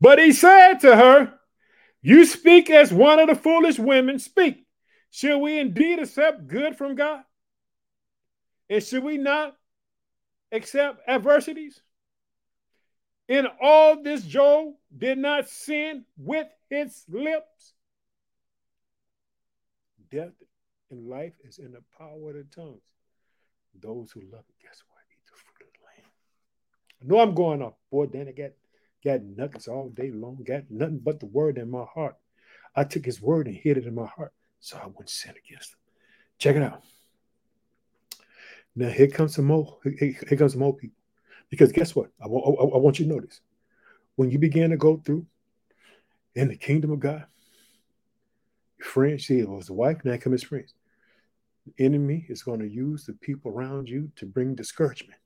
But 0.00 0.18
he 0.18 0.32
said 0.32 0.78
to 0.80 0.96
her, 0.96 1.34
You 2.00 2.24
speak 2.24 2.70
as 2.70 2.92
one 2.92 3.18
of 3.18 3.28
the 3.28 3.34
foolish 3.34 3.78
women 3.78 4.18
speak. 4.18 4.66
Shall 5.10 5.40
we 5.40 5.58
indeed 5.58 5.98
accept 5.98 6.48
good 6.48 6.76
from 6.76 6.94
God? 6.94 7.22
And 8.70 8.82
should 8.82 9.04
we 9.04 9.18
not 9.18 9.54
accept 10.50 11.00
adversities? 11.06 11.82
In 13.28 13.46
all 13.60 14.02
this, 14.02 14.22
Job 14.24 14.74
did 14.96 15.18
not 15.18 15.48
sin 15.48 16.04
with 16.16 16.48
his 16.68 17.04
lips. 17.08 17.74
Death 20.10 20.32
and 20.90 21.08
life 21.08 21.34
is 21.44 21.58
in 21.58 21.72
the 21.72 21.82
power 21.98 22.30
of 22.30 22.34
the 22.34 22.46
tongues. 22.54 22.82
Those 23.80 24.10
who 24.12 24.20
love 24.20 24.44
it, 24.48 24.62
guess 24.62 24.82
what? 24.88 25.00
Eat 25.10 25.24
the 25.26 25.36
fruit 25.36 25.66
of 25.66 25.72
the 25.72 25.84
land. 25.86 26.12
I 27.02 27.06
know 27.06 27.20
I'm 27.20 27.34
going 27.34 27.62
off. 27.62 27.74
Boy, 27.90 28.06
then 28.06 28.28
I 28.28 28.32
got, 28.32 28.50
got 29.04 29.24
nuggets 29.24 29.68
all 29.68 29.88
day 29.88 30.10
long, 30.10 30.44
got 30.46 30.70
nothing 30.70 31.00
but 31.02 31.20
the 31.20 31.26
word 31.26 31.58
in 31.58 31.70
my 31.70 31.84
heart. 31.84 32.16
I 32.74 32.84
took 32.84 33.04
his 33.04 33.20
word 33.20 33.48
and 33.48 33.56
hid 33.56 33.78
it 33.78 33.86
in 33.86 33.94
my 33.94 34.06
heart 34.06 34.32
so 34.60 34.78
I 34.82 34.86
wouldn't 34.86 35.10
sin 35.10 35.34
against 35.44 35.72
him. 35.72 35.78
Check 36.38 36.56
it 36.56 36.62
out. 36.62 36.82
Now 38.74 38.88
here 38.88 39.08
comes 39.08 39.34
some 39.34 39.46
more. 39.46 39.78
Here, 39.98 40.14
comes 40.14 40.52
some 40.52 40.60
more 40.60 40.74
people. 40.74 40.96
Because 41.50 41.72
guess 41.72 41.94
what? 41.94 42.10
I, 42.20 42.26
I, 42.26 42.28
I 42.28 42.78
want 42.78 42.98
you 42.98 43.06
to 43.06 43.12
notice. 43.12 43.40
When 44.16 44.30
you 44.30 44.38
begin 44.38 44.70
to 44.70 44.76
go 44.76 44.96
through 44.96 45.26
in 46.34 46.48
the 46.48 46.56
kingdom 46.56 46.92
of 46.92 47.00
God, 47.00 47.26
your 48.78 48.88
friends, 48.88 49.26
see, 49.26 49.40
it 49.40 49.48
was 49.48 49.66
the 49.66 49.74
wife, 49.74 49.98
now 50.04 50.16
come 50.16 50.32
his 50.32 50.44
friends. 50.44 50.74
The 51.66 51.84
enemy 51.84 52.26
is 52.28 52.42
going 52.42 52.60
to 52.60 52.68
use 52.68 53.04
the 53.04 53.12
people 53.12 53.52
around 53.52 53.88
you 53.88 54.10
to 54.16 54.26
bring 54.26 54.54
discouragement. 54.54 55.18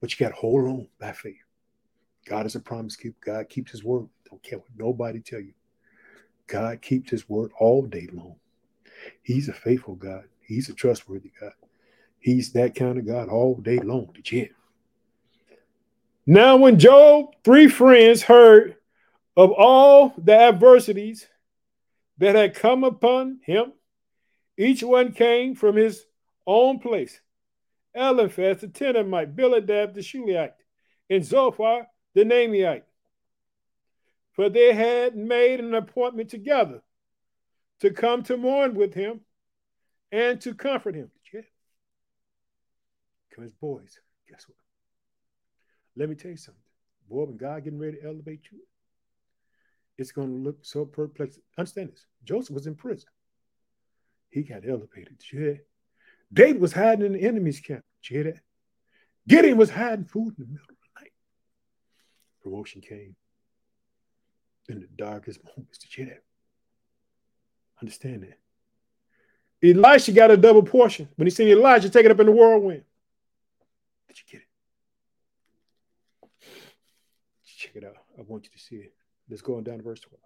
But 0.00 0.12
you 0.12 0.24
got 0.24 0.34
to 0.34 0.40
hold 0.40 0.68
on 0.68 0.88
by 0.98 1.12
faith. 1.12 1.36
God 2.26 2.46
is 2.46 2.54
a 2.54 2.60
promise 2.60 2.96
keeper. 2.96 3.16
God 3.24 3.48
keeps 3.48 3.70
his 3.72 3.84
word. 3.84 4.08
Don't 4.28 4.42
care 4.42 4.58
what 4.58 4.68
nobody 4.76 5.20
tell 5.20 5.40
you. 5.40 5.52
God 6.46 6.82
keeps 6.82 7.10
his 7.10 7.28
word 7.28 7.52
all 7.58 7.82
day 7.82 8.08
long. 8.12 8.36
He's 9.22 9.48
a 9.48 9.52
faithful 9.52 9.94
God. 9.94 10.24
He's 10.40 10.68
a 10.68 10.74
trustworthy 10.74 11.30
God. 11.40 11.52
He's 12.18 12.52
that 12.52 12.74
kind 12.74 12.98
of 12.98 13.06
God 13.06 13.28
all 13.28 13.56
day 13.56 13.78
long. 13.78 14.10
Did 14.14 14.30
you? 14.30 14.48
Now, 16.26 16.56
when 16.56 16.78
Job, 16.78 17.34
three 17.44 17.68
friends 17.68 18.22
heard 18.22 18.76
of 19.36 19.52
all 19.52 20.14
the 20.16 20.34
adversities 20.34 21.26
that 22.18 22.34
had 22.34 22.54
come 22.54 22.84
upon 22.84 23.40
him, 23.44 23.72
each 24.56 24.82
one 24.82 25.12
came 25.12 25.54
from 25.54 25.76
his 25.76 26.06
own 26.46 26.78
place. 26.78 27.20
Eliphaz 27.94 28.60
the 28.60 28.68
Temanite, 28.68 29.34
Bildad 29.34 29.94
the 29.94 30.02
Shuhite, 30.02 30.54
and 31.08 31.24
Zophar 31.24 31.86
the 32.14 32.24
Naamite. 32.24 32.82
For 34.32 34.48
they 34.48 34.72
had 34.72 35.16
made 35.16 35.60
an 35.60 35.74
appointment 35.74 36.28
together 36.28 36.82
to 37.80 37.90
come 37.90 38.22
to 38.24 38.36
mourn 38.36 38.74
with 38.74 38.94
him 38.94 39.20
and 40.10 40.40
to 40.40 40.54
comfort 40.54 40.94
him. 40.94 41.10
Because 43.34 43.50
boys, 43.60 43.98
guess 44.28 44.46
what? 44.48 44.56
Let 45.96 46.08
me 46.08 46.14
tell 46.14 46.30
you 46.30 46.36
something. 46.36 46.62
Boy, 47.08 47.24
when 47.24 47.36
God 47.36 47.64
getting 47.64 47.78
ready 47.78 47.98
to 47.98 48.04
elevate 48.06 48.42
you, 48.52 48.60
it's 49.98 50.12
going 50.12 50.28
to 50.28 50.34
look 50.34 50.58
so 50.62 50.84
perplexing. 50.84 51.42
Understand 51.58 51.90
this. 51.90 52.06
Joseph 52.24 52.54
was 52.54 52.66
in 52.66 52.74
prison. 52.74 53.08
He 54.30 54.42
got 54.42 54.62
elevated. 54.68 55.18
That? 55.32 55.60
David 56.34 56.60
was 56.60 56.72
hiding 56.72 57.06
in 57.06 57.12
the 57.12 57.22
enemy's 57.22 57.60
camp. 57.60 57.84
Did 58.02 58.10
you 58.10 58.22
hear 58.22 58.32
that? 58.32 58.40
Gideon 59.26 59.56
was 59.56 59.70
hiding 59.70 60.04
food 60.04 60.34
in 60.36 60.44
the 60.44 60.46
middle 60.46 60.66
of 60.68 60.76
the 60.76 61.00
night. 61.00 61.12
Promotion 62.42 62.80
came 62.80 63.14
in 64.68 64.80
the 64.80 64.88
darkest 64.96 65.40
moments. 65.44 65.78
Did 65.78 65.96
you 65.96 66.04
hear 66.04 66.14
that? 66.14 66.22
Understand 67.80 68.24
that. 68.24 68.38
Elisha 69.66 70.12
got 70.12 70.30
a 70.30 70.36
double 70.36 70.62
portion 70.62 71.08
when 71.16 71.26
he 71.26 71.30
seen 71.30 71.48
Elijah 71.48 71.88
take 71.88 72.04
it 72.04 72.10
up 72.10 72.20
in 72.20 72.26
the 72.26 72.32
whirlwind. 72.32 72.82
Did 74.08 74.18
you 74.18 74.24
get 74.30 74.42
it? 74.42 74.48
Check 77.46 77.76
it 77.76 77.84
out. 77.84 77.96
I 78.18 78.22
want 78.22 78.44
you 78.44 78.50
to 78.50 78.58
see 78.58 78.76
it. 78.76 78.92
Let's 79.30 79.40
go 79.40 79.56
on 79.56 79.64
down 79.64 79.78
to 79.78 79.82
verse 79.82 80.00
12. 80.00 80.20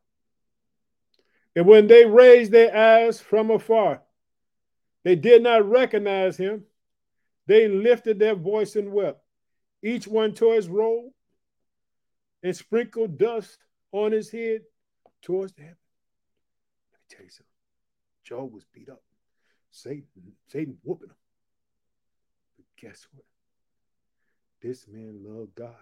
And 1.55 1.66
when 1.66 1.87
they 1.87 2.05
raised 2.05 2.51
their 2.51 2.77
eyes 2.77 3.21
from 3.21 3.51
afar, 3.51 4.03
they 5.09 5.16
did 5.16 5.42
not 5.42 5.66
recognize 5.66 6.37
him. 6.37 6.64
They 7.47 7.66
lifted 7.66 8.18
their 8.18 8.35
voice 8.35 8.77
and 8.77 8.92
wept. 8.92 9.23
Each 9.83 10.07
one 10.07 10.35
tore 10.35 10.57
his 10.57 10.68
robe 10.68 11.12
and 12.42 12.55
sprinkled 12.55 13.16
dust 13.16 13.57
on 13.90 14.12
his 14.12 14.31
head 14.31 14.64
towards 15.23 15.55
the 15.55 15.62
heaven. 15.62 15.79
Let 16.92 16.99
me 17.01 17.07
tell 17.09 17.25
you 17.25 17.31
something. 17.31 17.47
Job 18.23 18.53
was 18.53 18.66
beat 18.75 18.90
up. 18.90 19.03
Satan, 19.71 20.05
Satan 20.47 20.77
whooping 20.83 21.09
him. 21.09 21.16
But 22.59 22.66
guess 22.79 23.07
what? 23.14 23.25
This 24.61 24.87
man 24.87 25.21
loved 25.25 25.55
God. 25.55 25.73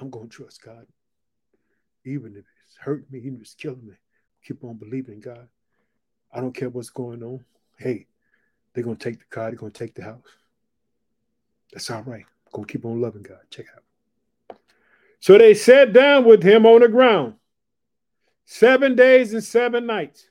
I'm 0.00 0.10
going 0.10 0.30
to 0.30 0.36
trust 0.36 0.64
God. 0.64 0.84
Even 2.04 2.32
if 2.32 2.44
it's 2.66 2.76
hurting 2.76 3.06
me, 3.12 3.20
even 3.20 3.36
if 3.36 3.42
it's 3.42 3.54
killing 3.54 3.86
me, 3.86 3.94
keep 4.44 4.64
on 4.64 4.78
believing 4.78 5.14
in 5.14 5.20
God. 5.20 5.46
I 6.32 6.40
don't 6.40 6.54
care 6.54 6.68
what's 6.68 6.90
going 6.90 7.22
on. 7.22 7.44
Hey, 7.78 8.06
they're 8.72 8.84
to 8.84 8.94
take 8.94 9.18
the 9.18 9.24
car, 9.26 9.50
they're 9.50 9.58
to 9.58 9.70
take 9.70 9.94
the 9.94 10.04
house. 10.04 10.22
That's 11.72 11.90
all 11.90 12.02
right. 12.02 12.24
I'm 12.54 12.64
to 12.64 12.72
keep 12.72 12.84
on 12.84 13.00
loving 13.00 13.22
God. 13.22 13.38
Check 13.50 13.66
it 13.66 13.72
out. 13.76 14.58
So 15.20 15.38
they 15.38 15.54
sat 15.54 15.92
down 15.92 16.24
with 16.24 16.42
him 16.42 16.66
on 16.66 16.80
the 16.80 16.88
ground 16.88 17.34
seven 18.44 18.96
days 18.96 19.32
and 19.32 19.44
seven 19.44 19.86
nights. 19.86 20.28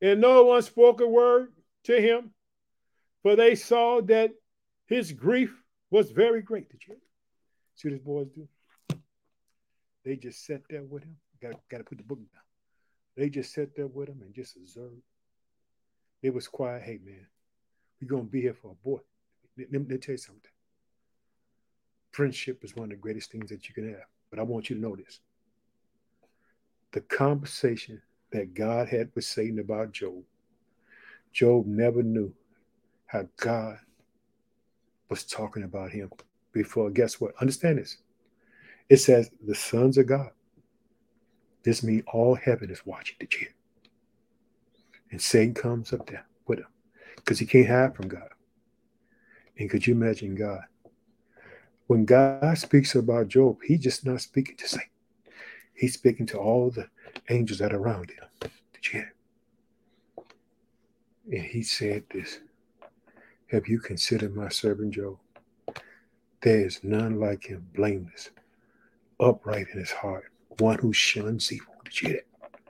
And 0.00 0.20
no 0.20 0.44
one 0.44 0.62
spoke 0.62 1.00
a 1.00 1.06
word 1.06 1.52
to 1.84 2.00
him, 2.00 2.30
for 3.22 3.36
they 3.36 3.54
saw 3.54 4.00
that 4.02 4.32
his 4.86 5.12
grief 5.12 5.52
was 5.90 6.10
very 6.10 6.42
great. 6.42 6.70
Did 6.70 6.82
you 6.86 6.96
see 7.76 7.88
what 7.88 7.92
his 7.92 8.00
boys 8.00 8.28
do? 8.34 8.48
They 10.04 10.16
just 10.16 10.44
sat 10.44 10.62
there 10.68 10.82
with 10.82 11.04
him. 11.04 11.16
Got 11.40 11.78
to 11.78 11.84
put 11.84 11.98
the 11.98 12.04
book 12.04 12.18
down. 12.18 12.42
They 13.16 13.28
just 13.28 13.52
sat 13.52 13.74
there 13.76 13.86
with 13.86 14.08
him 14.08 14.22
and 14.22 14.34
just 14.34 14.56
observed. 14.56 15.02
They 16.22 16.30
was 16.30 16.48
quiet. 16.48 16.82
Hey, 16.82 16.98
man, 17.04 17.26
we're 18.00 18.08
going 18.08 18.24
to 18.24 18.30
be 18.30 18.40
here 18.40 18.54
for 18.54 18.72
a 18.72 18.88
boy. 18.88 19.00
Let, 19.58 19.72
let 19.72 19.88
me 19.88 19.98
tell 19.98 20.14
you 20.14 20.18
something. 20.18 20.50
Friendship 22.12 22.62
is 22.64 22.76
one 22.76 22.84
of 22.84 22.90
the 22.90 22.96
greatest 22.96 23.30
things 23.30 23.50
that 23.50 23.68
you 23.68 23.74
can 23.74 23.88
have. 23.88 24.04
But 24.30 24.38
I 24.38 24.42
want 24.42 24.70
you 24.70 24.76
to 24.76 24.82
know 24.82 24.96
this. 24.96 25.20
The 26.92 27.00
conversation 27.00 28.00
that 28.32 28.54
God 28.54 28.88
had 28.88 29.10
with 29.14 29.24
Satan 29.24 29.58
about 29.58 29.92
Job, 29.92 30.22
Job 31.32 31.66
never 31.66 32.02
knew 32.02 32.32
how 33.06 33.26
God 33.36 33.78
was 35.08 35.24
talking 35.24 35.64
about 35.64 35.90
him 35.90 36.10
before. 36.52 36.90
Guess 36.90 37.20
what? 37.20 37.34
Understand 37.40 37.78
this. 37.78 37.98
It 38.88 38.98
says 38.98 39.30
the 39.46 39.54
sons 39.54 39.98
of 39.98 40.06
God. 40.06 40.30
This 41.64 41.82
means 41.82 42.02
all 42.12 42.34
heaven 42.34 42.70
is 42.70 42.84
watching 42.84 43.16
the 43.20 43.26
chair. 43.26 43.48
And 45.10 45.20
Satan 45.20 45.54
comes 45.54 45.92
up 45.92 46.06
there 46.06 46.26
with 46.46 46.60
him 46.60 46.66
because 47.16 47.38
he 47.38 47.46
can't 47.46 47.68
hide 47.68 47.94
from 47.94 48.08
God. 48.08 48.28
And 49.58 49.70
could 49.70 49.86
you 49.86 49.94
imagine 49.94 50.34
God? 50.34 50.62
When 51.86 52.04
God 52.04 52.56
speaks 52.56 52.94
about 52.94 53.28
Job, 53.28 53.58
he's 53.66 53.80
just 53.80 54.06
not 54.06 54.20
speaking 54.20 54.56
to 54.56 54.68
Satan. 54.68 54.88
He's 55.74 55.94
speaking 55.94 56.26
to 56.26 56.38
all 56.38 56.70
the 56.70 56.88
angels 57.28 57.58
that 57.58 57.72
are 57.72 57.78
around 57.78 58.10
him. 58.10 58.50
You 58.82 58.90
hear? 58.90 59.14
And 61.30 61.44
he 61.44 61.62
said 61.62 62.04
this 62.10 62.40
Have 63.48 63.68
you 63.68 63.78
considered 63.78 64.34
my 64.34 64.48
servant 64.48 64.94
Job? 64.94 65.18
There 66.40 66.66
is 66.66 66.82
none 66.82 67.20
like 67.20 67.44
him, 67.44 67.68
blameless, 67.74 68.30
upright 69.20 69.66
in 69.72 69.78
his 69.78 69.92
heart, 69.92 70.31
one 70.58 70.78
who 70.78 70.92
shuns 70.92 71.52
evil. 71.52 71.74
Did 71.84 72.02
you 72.02 72.08
hear 72.08 72.16
that? 72.18 72.60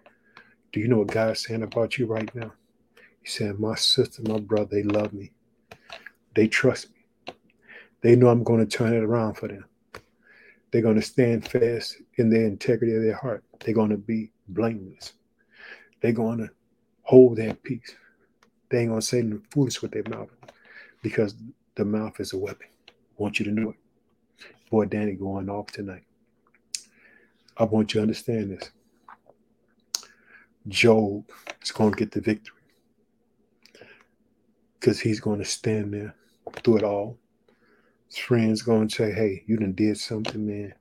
Do 0.72 0.80
you 0.80 0.88
know 0.88 0.98
what 0.98 1.08
God 1.08 1.32
is 1.32 1.44
saying 1.44 1.62
about 1.62 1.98
you 1.98 2.06
right 2.06 2.34
now? 2.34 2.52
He's 3.22 3.34
saying, 3.34 3.56
My 3.58 3.74
sister, 3.74 4.22
my 4.22 4.38
brother, 4.38 4.68
they 4.72 4.82
love 4.82 5.12
me. 5.12 5.32
They 6.34 6.48
trust 6.48 6.88
me. 6.90 7.34
They 8.00 8.16
know 8.16 8.28
I'm 8.28 8.42
going 8.42 8.66
to 8.66 8.76
turn 8.76 8.94
it 8.94 9.04
around 9.04 9.34
for 9.34 9.48
them. 9.48 9.64
They're 10.70 10.82
going 10.82 10.96
to 10.96 11.02
stand 11.02 11.46
fast 11.46 11.98
in 12.16 12.30
their 12.30 12.46
integrity 12.46 12.94
of 12.96 13.02
their 13.02 13.14
heart. 13.14 13.44
They're 13.60 13.74
going 13.74 13.90
to 13.90 13.98
be 13.98 14.32
blameless. 14.48 15.12
They're 16.00 16.12
going 16.12 16.38
to 16.38 16.50
hold 17.02 17.36
their 17.36 17.54
peace. 17.54 17.94
They 18.70 18.80
ain't 18.80 18.88
going 18.88 19.00
to 19.00 19.06
say 19.06 19.18
anything 19.18 19.42
foolish 19.50 19.82
with 19.82 19.92
their 19.92 20.04
mouth 20.08 20.30
because 21.02 21.34
the 21.74 21.84
mouth 21.84 22.18
is 22.18 22.32
a 22.32 22.38
weapon. 22.38 22.68
I 22.88 22.92
want 23.18 23.38
you 23.38 23.44
to 23.44 23.50
know 23.50 23.70
it. 23.70 23.76
Boy, 24.70 24.86
Danny 24.86 25.12
going 25.12 25.50
off 25.50 25.66
tonight. 25.66 26.04
I 27.56 27.64
want 27.64 27.92
you 27.92 28.00
to 28.00 28.02
understand 28.02 28.52
this. 28.52 28.70
Job 30.68 31.24
is 31.62 31.72
going 31.72 31.92
to 31.92 31.98
get 31.98 32.12
the 32.12 32.20
victory 32.20 32.62
because 34.78 35.00
he's 35.00 35.20
going 35.20 35.38
to 35.38 35.44
stand 35.44 35.92
there 35.92 36.14
through 36.62 36.78
it 36.78 36.84
all. 36.84 37.18
His 38.08 38.18
friends 38.18 38.62
going 38.62 38.88
to 38.88 38.94
say, 38.94 39.12
"Hey, 39.12 39.42
you 39.46 39.56
done 39.56 39.72
did 39.72 39.98
something, 39.98 40.46
man." 40.46 40.74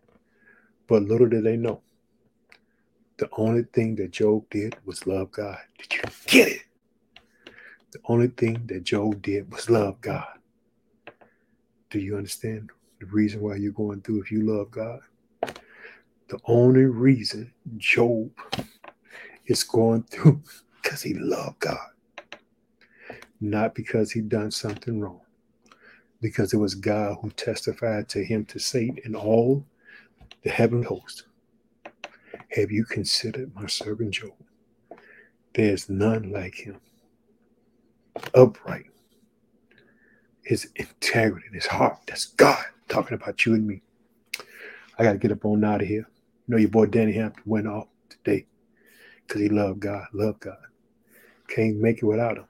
But 0.87 1.03
little 1.03 1.27
did 1.27 1.43
they 1.43 1.55
know, 1.55 1.81
the 3.17 3.29
only 3.37 3.63
thing 3.63 3.95
that 3.95 4.11
Job 4.11 4.49
did 4.49 4.75
was 4.83 5.07
love 5.07 5.31
God. 5.31 5.59
Did 5.77 5.93
you 5.93 6.01
get 6.27 6.47
it? 6.49 6.61
The 7.91 7.99
only 8.05 8.27
thing 8.27 8.65
that 8.65 8.83
Job 8.83 9.21
did 9.21 9.51
was 9.51 9.69
love 9.69 10.01
God. 10.01 10.25
Do 11.89 11.99
you 11.99 12.17
understand 12.17 12.71
the 12.99 13.05
reason 13.07 13.41
why 13.41 13.55
you're 13.55 13.73
going 13.73 14.01
through 14.01 14.21
if 14.21 14.31
you 14.31 14.41
love 14.41 14.71
God? 14.71 15.01
The 16.31 16.39
only 16.45 16.85
reason 16.85 17.51
Job 17.75 18.31
is 19.47 19.63
going 19.63 20.03
through 20.03 20.41
because 20.81 21.01
he 21.01 21.13
loved 21.13 21.59
God, 21.59 21.89
not 23.41 23.75
because 23.75 24.13
he 24.13 24.21
done 24.21 24.49
something 24.49 25.01
wrong, 25.01 25.19
because 26.21 26.53
it 26.53 26.57
was 26.57 26.73
God 26.73 27.17
who 27.21 27.31
testified 27.31 28.07
to 28.09 28.23
him 28.23 28.45
to 28.45 28.59
Satan 28.59 28.99
and 29.03 29.13
all 29.13 29.65
the 30.43 30.49
heavenly 30.49 30.85
host. 30.85 31.25
Have 32.53 32.71
you 32.71 32.85
considered 32.85 33.53
my 33.53 33.67
servant 33.67 34.11
Job? 34.11 34.31
There's 35.53 35.89
none 35.89 36.31
like 36.31 36.55
him. 36.55 36.79
Upright. 38.33 38.85
His 40.45 40.69
integrity, 40.77 41.47
his 41.51 41.65
heart. 41.65 41.99
That's 42.07 42.27
God 42.27 42.63
talking 42.87 43.15
about 43.15 43.45
you 43.45 43.53
and 43.53 43.67
me. 43.67 43.81
I 44.97 45.03
got 45.03 45.11
to 45.11 45.17
get 45.17 45.33
up 45.33 45.43
on 45.43 45.65
out 45.65 45.81
of 45.81 45.89
here. 45.89 46.07
You 46.47 46.55
know, 46.55 46.57
your 46.57 46.69
boy 46.69 46.87
Danny 46.87 47.13
Hampton 47.13 47.43
went 47.45 47.67
off 47.67 47.87
today 48.09 48.45
because 49.25 49.41
he 49.41 49.49
loved 49.49 49.79
God, 49.79 50.05
loved 50.13 50.39
God. 50.39 50.57
Can't 51.47 51.77
make 51.77 51.97
it 51.97 52.05
without 52.05 52.37
him. 52.37 52.45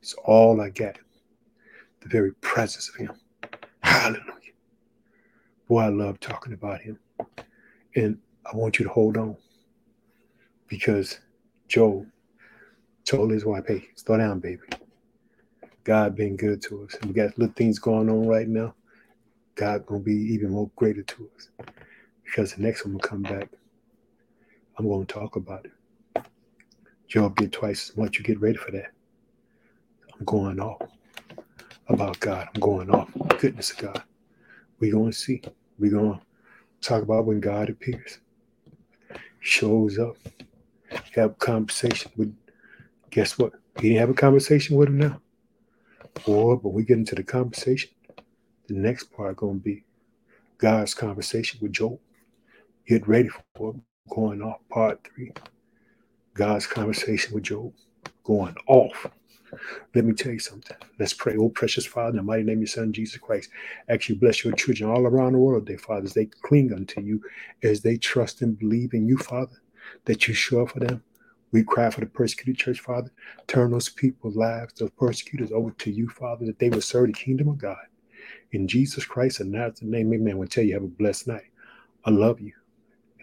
It's 0.00 0.14
all 0.24 0.60
I 0.60 0.70
got. 0.70 0.98
The 2.00 2.08
very 2.08 2.32
presence 2.34 2.88
of 2.88 2.94
him. 2.94 3.12
Hallelujah. 3.80 4.22
Boy, 5.66 5.80
I 5.80 5.88
love 5.88 6.20
talking 6.20 6.52
about 6.52 6.80
him. 6.80 6.98
And 7.96 8.18
I 8.50 8.56
want 8.56 8.78
you 8.78 8.84
to 8.84 8.90
hold 8.92 9.16
on 9.16 9.36
because 10.68 11.18
Job 11.66 12.06
told 13.04 13.32
his 13.32 13.44
wife, 13.44 13.64
hey, 13.66 13.88
slow 13.96 14.18
down, 14.18 14.38
baby. 14.38 14.62
God 15.82 16.14
been 16.14 16.36
good 16.36 16.62
to 16.62 16.84
us. 16.84 16.94
And 16.94 17.06
we 17.06 17.14
got 17.14 17.36
little 17.38 17.54
things 17.54 17.78
going 17.78 18.08
on 18.08 18.26
right 18.26 18.48
now. 18.48 18.74
God 19.56 19.84
gonna 19.86 20.00
be 20.00 20.14
even 20.14 20.50
more 20.50 20.70
greater 20.76 21.02
to 21.02 21.30
us 21.36 21.48
because 22.28 22.54
the 22.54 22.62
next 22.62 22.84
one 22.84 22.92
will 22.92 23.00
come 23.00 23.22
back. 23.22 23.48
I'm 24.78 24.86
going 24.86 25.06
to 25.06 25.12
talk 25.12 25.36
about 25.36 25.64
it. 25.64 25.72
Job 27.08 27.36
get 27.36 27.52
twice 27.52 27.90
as 27.90 27.96
much. 27.96 28.18
You 28.18 28.24
get 28.24 28.40
ready 28.40 28.58
for 28.58 28.70
that. 28.72 28.92
I'm 30.12 30.24
going 30.24 30.60
off 30.60 30.82
about 31.88 32.20
God. 32.20 32.48
I'm 32.54 32.60
going 32.60 32.90
off 32.90 33.10
goodness 33.38 33.70
of 33.72 33.78
God. 33.78 34.02
We're 34.78 34.92
going 34.92 35.10
to 35.10 35.16
see. 35.16 35.42
We're 35.78 35.90
going 35.90 36.18
to 36.18 36.20
talk 36.82 37.02
about 37.02 37.24
when 37.24 37.40
God 37.40 37.70
appears, 37.70 38.18
shows 39.40 39.98
up, 39.98 40.16
have 41.14 41.30
a 41.30 41.34
conversation 41.34 42.12
with. 42.16 42.36
Guess 43.10 43.38
what? 43.38 43.54
He 43.76 43.88
didn't 43.88 44.00
have 44.00 44.10
a 44.10 44.14
conversation 44.14 44.76
with 44.76 44.88
him 44.88 44.98
now. 44.98 45.20
Or 46.26 46.56
when 46.56 46.74
we 46.74 46.82
get 46.82 46.98
into 46.98 47.14
the 47.14 47.22
conversation, 47.22 47.90
the 48.66 48.74
next 48.74 49.04
part 49.04 49.36
going 49.36 49.60
to 49.60 49.64
be 49.64 49.84
God's 50.58 50.92
conversation 50.92 51.58
with 51.62 51.72
Job. 51.72 51.98
Get 52.88 53.06
ready 53.06 53.28
for 53.54 53.74
going 54.08 54.40
off 54.40 54.60
part 54.70 55.06
three. 55.06 55.30
God's 56.32 56.66
conversation 56.66 57.34
with 57.34 57.44
Job 57.44 57.74
going 58.24 58.56
off. 58.66 59.06
Let 59.94 60.06
me 60.06 60.14
tell 60.14 60.32
you 60.32 60.38
something. 60.38 60.76
Let's 60.98 61.12
pray. 61.12 61.36
Oh, 61.36 61.50
precious 61.50 61.84
Father, 61.84 62.10
in 62.10 62.16
the 62.16 62.22
mighty 62.22 62.44
name 62.44 62.56
of 62.56 62.60
your 62.60 62.68
Son, 62.68 62.90
Jesus 62.94 63.18
Christ, 63.18 63.50
actually 63.90 64.14
bless 64.14 64.42
your 64.42 64.54
children 64.54 64.88
all 64.88 65.06
around 65.06 65.34
the 65.34 65.38
world, 65.38 65.66
dear 65.66 65.76
Father, 65.76 66.06
as 66.06 66.14
they 66.14 66.24
cling 66.24 66.72
unto 66.72 67.02
you, 67.02 67.22
as 67.62 67.82
they 67.82 67.98
trust 67.98 68.40
and 68.40 68.58
believe 68.58 68.94
in 68.94 69.06
you, 69.06 69.18
Father, 69.18 69.60
that 70.06 70.26
you 70.26 70.32
show 70.32 70.62
up 70.62 70.70
for 70.70 70.80
them. 70.80 71.04
We 71.52 71.64
cry 71.64 71.90
for 71.90 72.00
the 72.00 72.06
persecuted 72.06 72.56
church, 72.56 72.80
Father. 72.80 73.10
Turn 73.48 73.70
those 73.70 73.90
people's 73.90 74.36
lives, 74.36 74.72
those 74.74 74.92
persecutors, 74.98 75.52
over 75.52 75.72
to 75.72 75.90
you, 75.90 76.08
Father, 76.08 76.46
that 76.46 76.58
they 76.58 76.70
will 76.70 76.80
serve 76.80 77.08
the 77.08 77.12
kingdom 77.12 77.48
of 77.48 77.58
God. 77.58 77.76
In 78.52 78.66
Jesus 78.66 79.04
Christ 79.04 79.40
and 79.40 79.52
Nazareth 79.52 79.82
name, 79.82 80.14
amen. 80.14 80.38
we 80.38 80.46
tell 80.46 80.64
you 80.64 80.72
have 80.72 80.84
a 80.84 80.86
blessed 80.86 81.26
night. 81.28 81.50
I 82.06 82.10
love 82.10 82.40
you. 82.40 82.52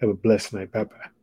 Have 0.00 0.10
a 0.10 0.14
blessed 0.14 0.52
night. 0.54 0.72
Bye 0.72 0.84
bye. 0.84 1.15